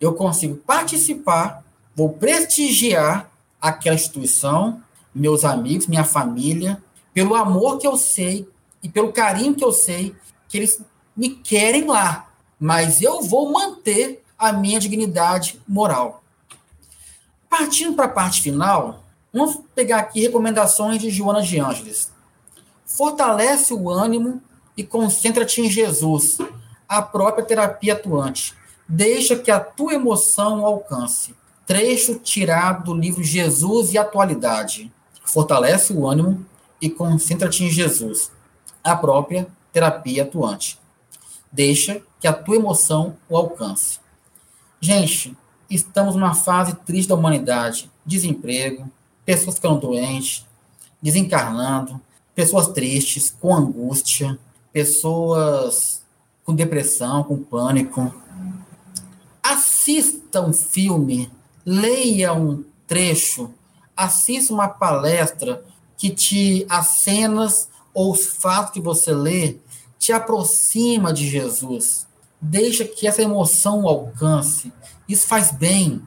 eu 0.00 0.14
consigo 0.14 0.56
participar, 0.56 1.62
vou 1.94 2.08
prestigiar 2.08 3.30
aquela 3.60 3.94
instituição, 3.94 4.82
meus 5.14 5.44
amigos, 5.44 5.86
minha 5.86 6.02
família, 6.02 6.82
pelo 7.12 7.34
amor 7.34 7.78
que 7.78 7.86
eu 7.86 7.96
sei 7.98 8.48
e 8.82 8.88
pelo 8.88 9.12
carinho 9.12 9.54
que 9.54 9.62
eu 9.62 9.70
sei 9.70 10.16
que 10.48 10.56
eles 10.56 10.80
me 11.14 11.28
querem 11.28 11.84
lá. 11.84 12.30
Mas 12.58 13.02
eu 13.02 13.20
vou 13.20 13.52
manter 13.52 14.24
a 14.38 14.50
minha 14.50 14.80
dignidade 14.80 15.60
moral. 15.68 16.21
Partindo 17.52 17.92
para 17.92 18.06
a 18.06 18.08
parte 18.08 18.40
final, 18.40 19.04
vamos 19.30 19.60
pegar 19.74 19.98
aqui 19.98 20.22
recomendações 20.22 20.98
de 20.98 21.10
Joana 21.10 21.42
de 21.42 21.60
Ângeles. 21.60 22.10
Fortalece 22.86 23.74
o 23.74 23.90
ânimo 23.90 24.42
e 24.74 24.82
concentra-te 24.82 25.60
em 25.60 25.68
Jesus 25.68 26.38
a 26.88 27.02
própria 27.02 27.44
terapia 27.44 27.92
atuante. 27.92 28.54
Deixa 28.88 29.36
que 29.36 29.50
a 29.50 29.60
tua 29.60 29.92
emoção 29.92 30.64
alcance. 30.64 31.34
Trecho 31.66 32.18
tirado 32.20 32.84
do 32.84 32.94
livro 32.94 33.22
Jesus 33.22 33.92
e 33.92 33.98
Atualidade. 33.98 34.90
Fortalece 35.22 35.92
o 35.92 36.08
ânimo 36.08 36.46
e 36.80 36.88
concentra-te 36.88 37.64
em 37.64 37.70
Jesus. 37.70 38.32
A 38.82 38.96
própria 38.96 39.46
terapia 39.70 40.22
atuante. 40.22 40.80
Deixa 41.52 42.00
que 42.18 42.26
a 42.26 42.32
tua 42.32 42.56
emoção 42.56 43.14
o 43.28 43.36
alcance. 43.36 44.00
Gente, 44.80 45.36
estamos 45.74 46.14
numa 46.14 46.34
fase 46.34 46.74
triste 46.86 47.08
da 47.08 47.14
humanidade. 47.14 47.90
Desemprego, 48.04 48.90
pessoas 49.24 49.56
ficando 49.56 49.80
doentes, 49.80 50.46
desencarnando, 51.00 52.00
pessoas 52.34 52.68
tristes, 52.68 53.34
com 53.40 53.54
angústia, 53.54 54.38
pessoas 54.72 56.02
com 56.44 56.54
depressão, 56.54 57.22
com 57.24 57.42
pânico. 57.42 58.12
Assista 59.42 60.40
um 60.40 60.52
filme, 60.52 61.30
leia 61.64 62.32
um 62.32 62.64
trecho, 62.86 63.50
assista 63.96 64.52
uma 64.52 64.68
palestra 64.68 65.64
que 65.96 66.10
te 66.10 66.66
as 66.68 66.86
cenas 66.86 67.68
ou 67.94 68.12
os 68.12 68.26
fatos 68.26 68.72
que 68.72 68.80
você 68.80 69.12
lê 69.12 69.58
te 69.98 70.12
aproxima 70.12 71.12
de 71.12 71.28
Jesus. 71.28 72.08
Deixa 72.42 72.84
que 72.84 73.06
essa 73.06 73.22
emoção 73.22 73.84
o 73.84 73.88
alcance. 73.88 74.72
Isso 75.08 75.26
faz 75.26 75.52
bem. 75.52 76.02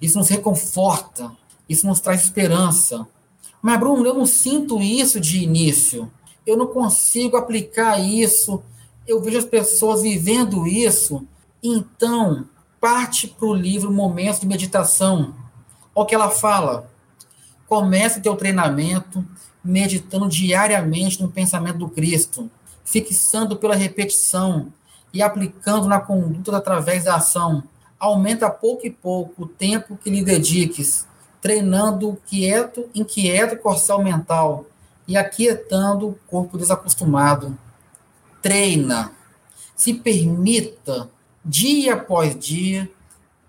Isso 0.00 0.16
nos 0.16 0.28
reconforta. 0.28 1.30
Isso 1.68 1.86
nos 1.86 2.00
traz 2.00 2.22
esperança. 2.22 3.06
Mas, 3.60 3.78
Bruno, 3.78 4.06
eu 4.06 4.14
não 4.14 4.24
sinto 4.24 4.80
isso 4.80 5.20
de 5.20 5.42
início. 5.42 6.10
Eu 6.46 6.56
não 6.56 6.68
consigo 6.68 7.36
aplicar 7.36 7.98
isso 7.98 8.62
eu 9.06 9.20
vejo 9.20 9.38
as 9.38 9.44
pessoas 9.44 10.02
vivendo 10.02 10.66
isso, 10.66 11.26
então 11.62 12.46
parte 12.80 13.26
para 13.26 13.46
o 13.46 13.54
livro 13.54 13.92
Momentos 13.92 14.40
de 14.40 14.46
Meditação. 14.46 15.34
Olha 15.94 16.04
o 16.04 16.06
que 16.06 16.14
ela 16.14 16.30
fala. 16.30 16.90
Comece 17.66 18.20
teu 18.20 18.36
treinamento 18.36 19.24
meditando 19.64 20.28
diariamente 20.28 21.22
no 21.22 21.30
pensamento 21.30 21.78
do 21.78 21.88
Cristo, 21.88 22.50
fixando 22.84 23.56
pela 23.56 23.76
repetição 23.76 24.72
e 25.12 25.22
aplicando 25.22 25.86
na 25.86 26.00
conduta 26.00 26.56
através 26.56 27.04
da 27.04 27.16
ação. 27.16 27.62
Aumenta 27.98 28.50
pouco 28.50 28.86
e 28.86 28.90
pouco 28.90 29.44
o 29.44 29.46
tempo 29.46 29.96
que 29.96 30.10
lhe 30.10 30.24
dediques, 30.24 31.06
treinando 31.40 32.18
quieto, 32.26 32.88
inquieto 32.94 33.56
corçal 33.56 34.02
mental 34.02 34.66
e 35.06 35.16
aquietando 35.16 36.08
o 36.08 36.18
corpo 36.26 36.56
desacostumado 36.56 37.56
treina, 38.42 39.12
se 39.76 39.94
permita, 39.94 41.08
dia 41.44 41.94
após 41.94 42.38
dia, 42.38 42.90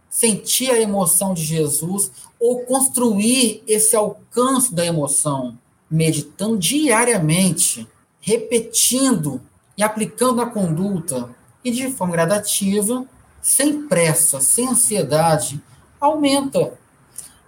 sentir 0.09 0.70
a 0.70 0.80
emoção 0.80 1.34
de 1.34 1.43
Jesus 1.43 2.11
ou 2.39 2.59
construir 2.61 3.64
esse 3.68 3.95
alcance 3.95 4.74
da 4.74 4.86
emoção, 4.86 5.57
meditando 5.89 6.57
diariamente, 6.57 7.88
repetindo 8.22 9.41
e 9.76 9.82
aplicando 9.84 10.41
a 10.41 10.45
conduta 10.45 11.30
e 11.64 11.72
de 11.72 11.91
forma 11.91 12.14
gradativa, 12.14 13.05
sem 13.41 13.88
pressa, 13.88 14.39
sem 14.41 14.68
ansiedade, 14.68 15.61
aumenta. 15.99 16.74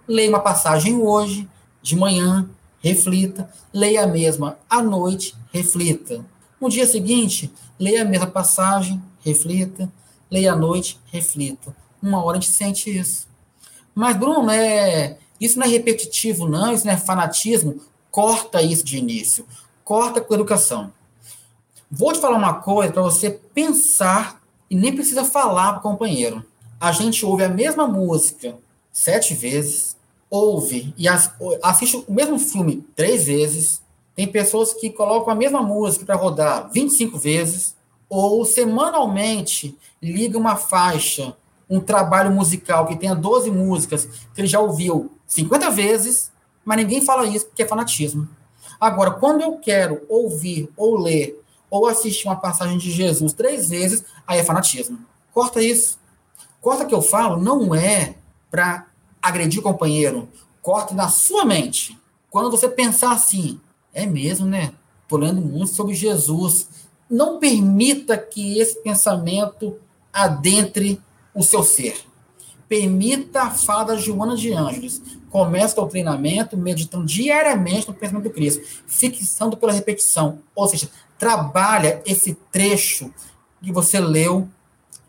Leia 0.06 0.28
uma 0.28 0.40
passagem 0.40 0.96
hoje, 0.96 1.48
de 1.82 1.96
manhã, 1.96 2.48
reflita, 2.80 3.50
leia 3.72 4.04
a 4.04 4.06
mesma 4.06 4.58
à 4.68 4.82
noite, 4.82 5.34
reflita. 5.52 6.24
No 6.60 6.68
dia 6.68 6.86
seguinte, 6.86 7.52
leia 7.78 8.02
a 8.02 8.04
mesma 8.04 8.26
passagem, 8.26 9.02
reflita, 9.20 9.90
leia 10.30 10.52
à 10.52 10.56
noite, 10.56 10.98
reflita. 11.12 11.74
Uma 12.02 12.22
hora 12.22 12.38
a 12.38 12.40
gente 12.40 12.52
sente 12.52 12.96
isso. 12.96 13.26
Mas, 13.94 14.16
Bruno, 14.16 14.50
é, 14.50 15.18
Isso 15.40 15.58
não 15.58 15.66
é 15.66 15.68
repetitivo, 15.68 16.48
não, 16.48 16.72
isso 16.72 16.86
não 16.86 16.92
é 16.92 16.96
fanatismo. 16.96 17.80
Corta 18.10 18.62
isso 18.62 18.84
de 18.84 18.96
início. 18.96 19.46
Corta 19.84 20.20
com 20.20 20.32
a 20.32 20.36
educação. 20.36 20.92
Vou 21.98 22.12
te 22.12 22.20
falar 22.20 22.36
uma 22.36 22.52
coisa 22.52 22.92
para 22.92 23.00
você 23.00 23.30
pensar 23.30 24.42
e 24.68 24.76
nem 24.76 24.94
precisa 24.94 25.24
falar 25.24 25.72
para 25.72 25.78
o 25.78 25.82
companheiro. 25.82 26.44
A 26.78 26.92
gente 26.92 27.24
ouve 27.24 27.42
a 27.42 27.48
mesma 27.48 27.86
música 27.86 28.54
sete 28.92 29.32
vezes, 29.32 29.96
ouve 30.28 30.92
e 30.98 31.06
assiste 31.62 32.04
o 32.06 32.12
mesmo 32.12 32.38
filme 32.38 32.86
três 32.94 33.24
vezes. 33.24 33.80
Tem 34.14 34.26
pessoas 34.26 34.74
que 34.74 34.90
colocam 34.90 35.32
a 35.32 35.34
mesma 35.34 35.62
música 35.62 36.04
para 36.04 36.16
rodar 36.16 36.70
25 36.70 37.16
vezes, 37.16 37.74
ou 38.10 38.44
semanalmente 38.44 39.74
liga 40.02 40.36
uma 40.36 40.54
faixa, 40.54 41.34
um 41.68 41.80
trabalho 41.80 42.30
musical 42.30 42.86
que 42.86 42.96
tenha 42.96 43.14
12 43.14 43.50
músicas, 43.50 44.04
que 44.34 44.42
ele 44.42 44.48
já 44.48 44.60
ouviu 44.60 45.12
50 45.26 45.70
vezes, 45.70 46.30
mas 46.62 46.76
ninguém 46.76 47.00
fala 47.00 47.24
isso 47.24 47.46
porque 47.46 47.62
é 47.62 47.66
fanatismo. 47.66 48.28
Agora, 48.78 49.12
quando 49.12 49.40
eu 49.40 49.56
quero 49.56 50.02
ouvir 50.10 50.68
ou 50.76 51.00
ler 51.00 51.42
ou 51.70 51.86
assistir 51.86 52.26
uma 52.26 52.36
passagem 52.36 52.78
de 52.78 52.90
Jesus 52.90 53.32
três 53.32 53.68
vezes, 53.68 54.04
aí 54.26 54.38
é 54.38 54.44
fanatismo. 54.44 54.98
Corta 55.32 55.62
isso. 55.62 55.98
Corta 56.60 56.84
que 56.84 56.94
eu 56.94 57.02
falo 57.02 57.40
não 57.40 57.74
é 57.74 58.16
para 58.50 58.86
agredir 59.20 59.60
o 59.60 59.62
companheiro. 59.62 60.28
Corta 60.62 60.94
na 60.94 61.08
sua 61.08 61.44
mente. 61.44 61.98
Quando 62.30 62.50
você 62.50 62.68
pensar 62.68 63.12
assim, 63.12 63.60
é 63.92 64.06
mesmo, 64.06 64.46
né? 64.46 64.72
Estou 65.02 65.18
lendo 65.18 65.40
muito 65.40 65.72
sobre 65.72 65.94
Jesus. 65.94 66.68
Não 67.08 67.38
permita 67.38 68.18
que 68.18 68.58
esse 68.58 68.82
pensamento 68.82 69.78
adentre 70.12 71.00
o 71.34 71.42
seu 71.42 71.62
ser. 71.62 71.96
Permita 72.68 73.42
a 73.42 73.50
fala 73.50 73.84
da 73.84 73.96
Joana 73.96 74.36
de 74.36 74.52
Ângeles. 74.52 75.00
Comece 75.30 75.78
o 75.78 75.86
treinamento 75.86 76.56
meditando 76.56 77.06
diariamente 77.06 77.86
no 77.86 77.94
pensamento 77.94 78.24
do 78.24 78.30
Cristo, 78.30 78.64
fixando 78.86 79.56
pela 79.56 79.72
repetição. 79.72 80.40
Ou 80.54 80.66
seja, 80.66 80.90
trabalha 81.18 82.02
esse 82.04 82.34
trecho 82.52 83.12
que 83.62 83.72
você 83.72 83.98
leu 83.98 84.48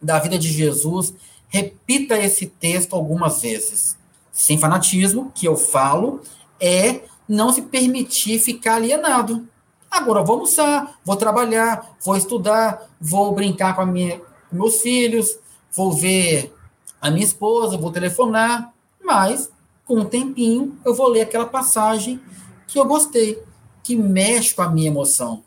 da 0.01 0.20
vida 0.20 0.38
de 0.38 0.51
Jesus, 0.51 1.14
repita 1.47 2.18
esse 2.18 2.47
texto 2.47 2.95
algumas 2.95 3.41
vezes. 3.41 3.97
Sem 4.32 4.58
fanatismo, 4.58 5.32
que 5.34 5.47
eu 5.47 5.55
falo, 5.55 6.22
é 6.60 7.01
não 7.28 7.51
se 7.51 7.62
permitir 7.64 8.39
ficar 8.39 8.76
alienado. 8.76 9.47
Agora 9.89 10.24
vou 10.24 10.36
almoçar, 10.36 10.99
vou 11.03 11.16
trabalhar, 11.16 11.97
vou 12.03 12.16
estudar, 12.16 12.88
vou 12.99 13.34
brincar 13.34 13.76
com, 13.76 13.86
minha, 13.86 14.20
com 14.49 14.55
meus 14.55 14.82
filhos, 14.82 15.38
vou 15.72 15.91
ver 15.91 16.53
a 17.01 17.10
minha 17.10 17.26
esposa, 17.26 17.78
vou 17.78 17.91
telefonar, 17.91 18.74
mas 19.03 19.51
com 19.86 19.99
um 19.99 20.05
tempinho 20.05 20.78
eu 20.86 20.93
vou 20.93 21.08
ler 21.08 21.22
aquela 21.22 21.45
passagem 21.45 22.20
que 22.68 22.78
eu 22.78 22.86
gostei, 22.86 23.41
que 23.82 23.95
mexe 23.95 24.53
com 24.53 24.62
a 24.62 24.70
minha 24.70 24.88
emoção. 24.89 25.43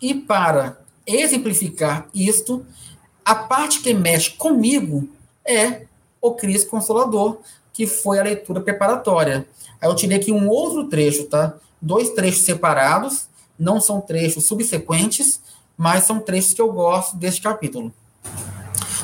E 0.00 0.14
para 0.14 0.78
exemplificar 1.04 2.06
isto, 2.14 2.64
a 3.24 3.34
parte 3.34 3.80
que 3.80 3.92
mexe 3.92 4.30
comigo 4.30 5.08
é 5.44 5.82
o 6.20 6.32
Cristo 6.34 6.70
Consolador, 6.70 7.38
que 7.72 7.86
foi 7.86 8.18
a 8.18 8.22
leitura 8.22 8.60
preparatória. 8.60 9.46
Aí 9.80 9.88
eu 9.88 9.94
tirei 9.96 10.18
aqui 10.18 10.32
um 10.32 10.48
outro 10.48 10.88
trecho, 10.88 11.24
tá? 11.24 11.54
Dois 11.80 12.10
trechos 12.10 12.44
separados, 12.44 13.28
não 13.58 13.80
são 13.80 14.00
trechos 14.00 14.44
subsequentes, 14.44 15.40
mas 15.76 16.04
são 16.04 16.20
trechos 16.20 16.54
que 16.54 16.60
eu 16.60 16.72
gosto 16.72 17.16
deste 17.16 17.42
capítulo. 17.42 17.92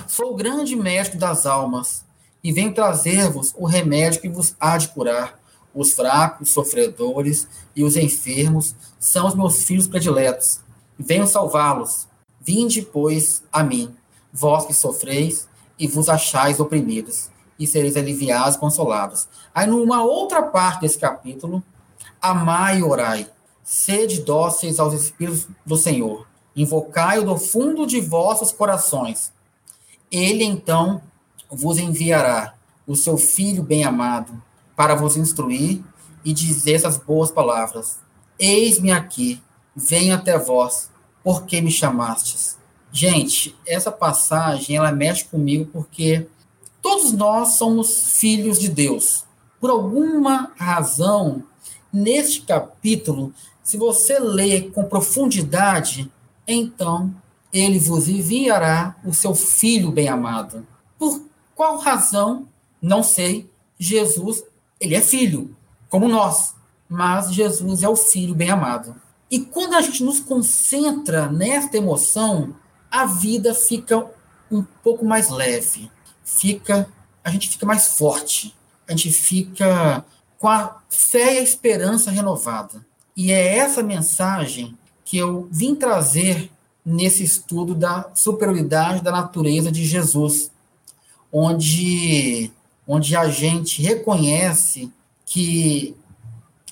Sou 0.07 0.33
o 0.33 0.37
grande 0.37 0.77
mestre 0.77 1.19
das 1.19 1.45
almas 1.45 2.05
e 2.43 2.53
venho 2.53 2.73
trazer-vos 2.73 3.53
o 3.57 3.67
remédio 3.67 4.21
que 4.21 4.29
vos 4.29 4.55
há 4.61 4.79
de 4.79 4.89
curar. 4.89 5.41
Os 5.75 5.93
fracos, 5.93 6.49
os 6.49 6.55
sofredores 6.55 7.49
e 7.75 7.83
os 7.83 7.97
enfermos 7.97 8.77
são 8.99 9.27
os 9.27 9.35
meus 9.35 9.65
filhos 9.65 9.89
prediletos 9.89 10.64
venho 10.99 11.27
salvá-los. 11.27 12.09
Vinde, 12.41 12.83
pois, 12.83 13.43
a 13.53 13.63
mim, 13.63 13.95
vós 14.33 14.67
que 14.67 14.75
sofreis 14.75 15.49
e 15.79 15.87
vos 15.89 16.09
achais 16.09 16.61
oprimidos, 16.61 17.31
e 17.59 17.67
sereis 17.67 17.97
aliviados 17.97 18.57
consolados. 18.57 19.29
Aí, 19.55 19.67
numa 19.67 20.03
outra 20.03 20.43
parte 20.43 20.83
desse 20.83 20.99
capítulo, 20.99 21.63
amai 22.21 22.81
e 22.81 22.83
orai, 22.83 23.29
sede 23.63 24.23
dóceis 24.23 24.79
aos 24.79 24.93
Espíritos 24.93 25.49
do 25.65 25.77
Senhor, 25.77 26.27
invocai-o 26.55 27.25
do 27.25 27.39
fundo 27.39 27.87
de 27.87 28.01
vossos 28.01 28.53
corações. 28.53 29.33
Ele, 30.11 30.45
então, 30.45 31.03
vos 31.51 31.79
enviará 31.79 32.55
o 32.87 32.95
seu 32.95 33.17
Filho 33.17 33.63
bem-amado, 33.63 34.43
para 34.77 34.95
vos 34.95 35.17
instruir 35.17 35.83
e 36.25 36.33
dizer 36.33 36.75
essas 36.75 36.97
boas 36.97 37.31
palavras. 37.31 37.99
Eis-me 38.39 38.91
aqui, 38.91 39.41
venho 39.75 40.15
até 40.15 40.39
vós, 40.39 40.91
porque 41.23 41.61
me 41.61 41.71
chamastes. 41.71 42.57
Gente, 42.93 43.57
essa 43.67 43.91
passagem 43.91 44.77
ela 44.77 44.93
mexe 44.93 45.25
comigo 45.25 45.69
porque 45.73 46.27
todos 46.81 47.13
nós 47.13 47.57
somos 47.57 48.19
filhos 48.19 48.59
de 48.59 48.69
Deus. 48.69 49.25
Por 49.61 49.71
alguma 49.71 50.53
razão, 50.57 51.43
neste 51.93 52.43
capítulo, 52.43 53.33
se 53.63 53.77
você 53.77 54.19
ler 54.19 54.71
com 54.71 54.85
profundidade, 54.85 56.11
então 56.47 57.15
ele 57.53 57.79
vos 57.79 58.09
enviará 58.09 58.97
o 59.05 59.15
seu 59.15 59.35
filho 59.35 59.91
bem-amado. 59.91 60.67
Por 60.99 61.23
qual 61.55 61.79
razão? 61.79 62.47
Não 62.81 63.03
sei. 63.03 63.51
Jesus, 63.79 64.45
ele 64.79 64.95
é 64.95 65.01
filho, 65.01 65.57
como 65.89 66.09
nós, 66.09 66.55
mas 66.89 67.33
Jesus 67.33 67.83
é 67.83 67.89
o 67.89 67.97
filho 67.97 68.35
bem-amado. 68.35 68.95
E 69.31 69.41
quando 69.41 69.75
a 69.75 69.81
gente 69.81 70.03
nos 70.03 70.21
concentra 70.21 71.31
nesta 71.31 71.77
emoção, 71.77 72.55
a 72.91 73.07
vida 73.07 73.55
fica 73.55 74.07
um 74.51 74.63
pouco 74.63 75.05
mais 75.05 75.31
leve, 75.31 75.91
fica, 76.25 76.89
a 77.25 77.31
gente 77.31 77.49
fica 77.49 77.67
mais 77.67 77.89
forte, 77.97 78.55
a 78.87 78.93
gente 78.93 79.11
fica 79.11 80.05
com 80.39 80.49
a 80.49 80.83
fé 80.89 81.35
e 81.35 81.39
a 81.39 81.43
esperança 81.43 82.11
renovada. 82.11 82.85
E 83.17 83.33
é 83.33 83.57
essa 83.57 83.83
mensagem 83.83 84.77
que 85.05 85.17
eu 85.17 85.49
vim 85.51 85.75
trazer 85.75 86.51
nesse 86.85 87.25
estudo 87.25 87.75
da 87.75 88.11
superioridade 88.15 89.03
da 89.03 89.11
natureza 89.11 89.73
de 89.73 89.85
Jesus, 89.85 90.51
onde, 91.33 92.51
onde 92.87 93.17
a 93.17 93.29
gente 93.29 93.81
reconhece 93.81 94.93
que 95.25 95.97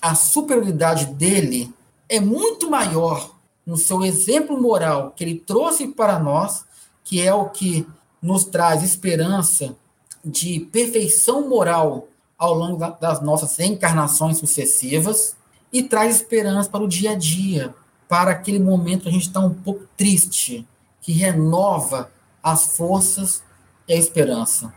a 0.00 0.14
superioridade 0.14 1.07
dele 1.07 1.72
é 2.12 2.20
muito 2.20 2.70
maior 2.70 3.34
no 3.64 3.78
seu 3.78 4.04
exemplo 4.04 4.60
moral 4.60 5.14
que 5.16 5.24
ele 5.24 5.38
trouxe 5.38 5.88
para 5.88 6.18
nós, 6.18 6.66
que 7.02 7.22
é 7.22 7.32
o 7.32 7.48
que 7.48 7.86
nos 8.20 8.44
traz 8.44 8.82
esperança 8.82 9.74
de 10.22 10.60
perfeição 10.60 11.48
moral 11.48 12.08
ao 12.36 12.52
longo 12.52 12.76
das 13.00 13.22
nossas 13.22 13.58
encarnações 13.58 14.36
sucessivas 14.36 15.34
e 15.72 15.82
traz 15.82 16.16
esperança 16.16 16.68
para 16.68 16.82
o 16.82 16.88
dia 16.88 17.12
a 17.12 17.14
dia, 17.14 17.74
para 18.06 18.32
aquele 18.32 18.58
momento 18.58 19.04
que 19.04 19.08
a 19.08 19.12
gente 19.12 19.28
está 19.28 19.40
um 19.40 19.54
pouco 19.54 19.88
triste, 19.96 20.68
que 21.00 21.12
renova 21.12 22.10
as 22.42 22.76
forças 22.76 23.42
e 23.88 23.94
a 23.94 23.96
esperança. 23.96 24.70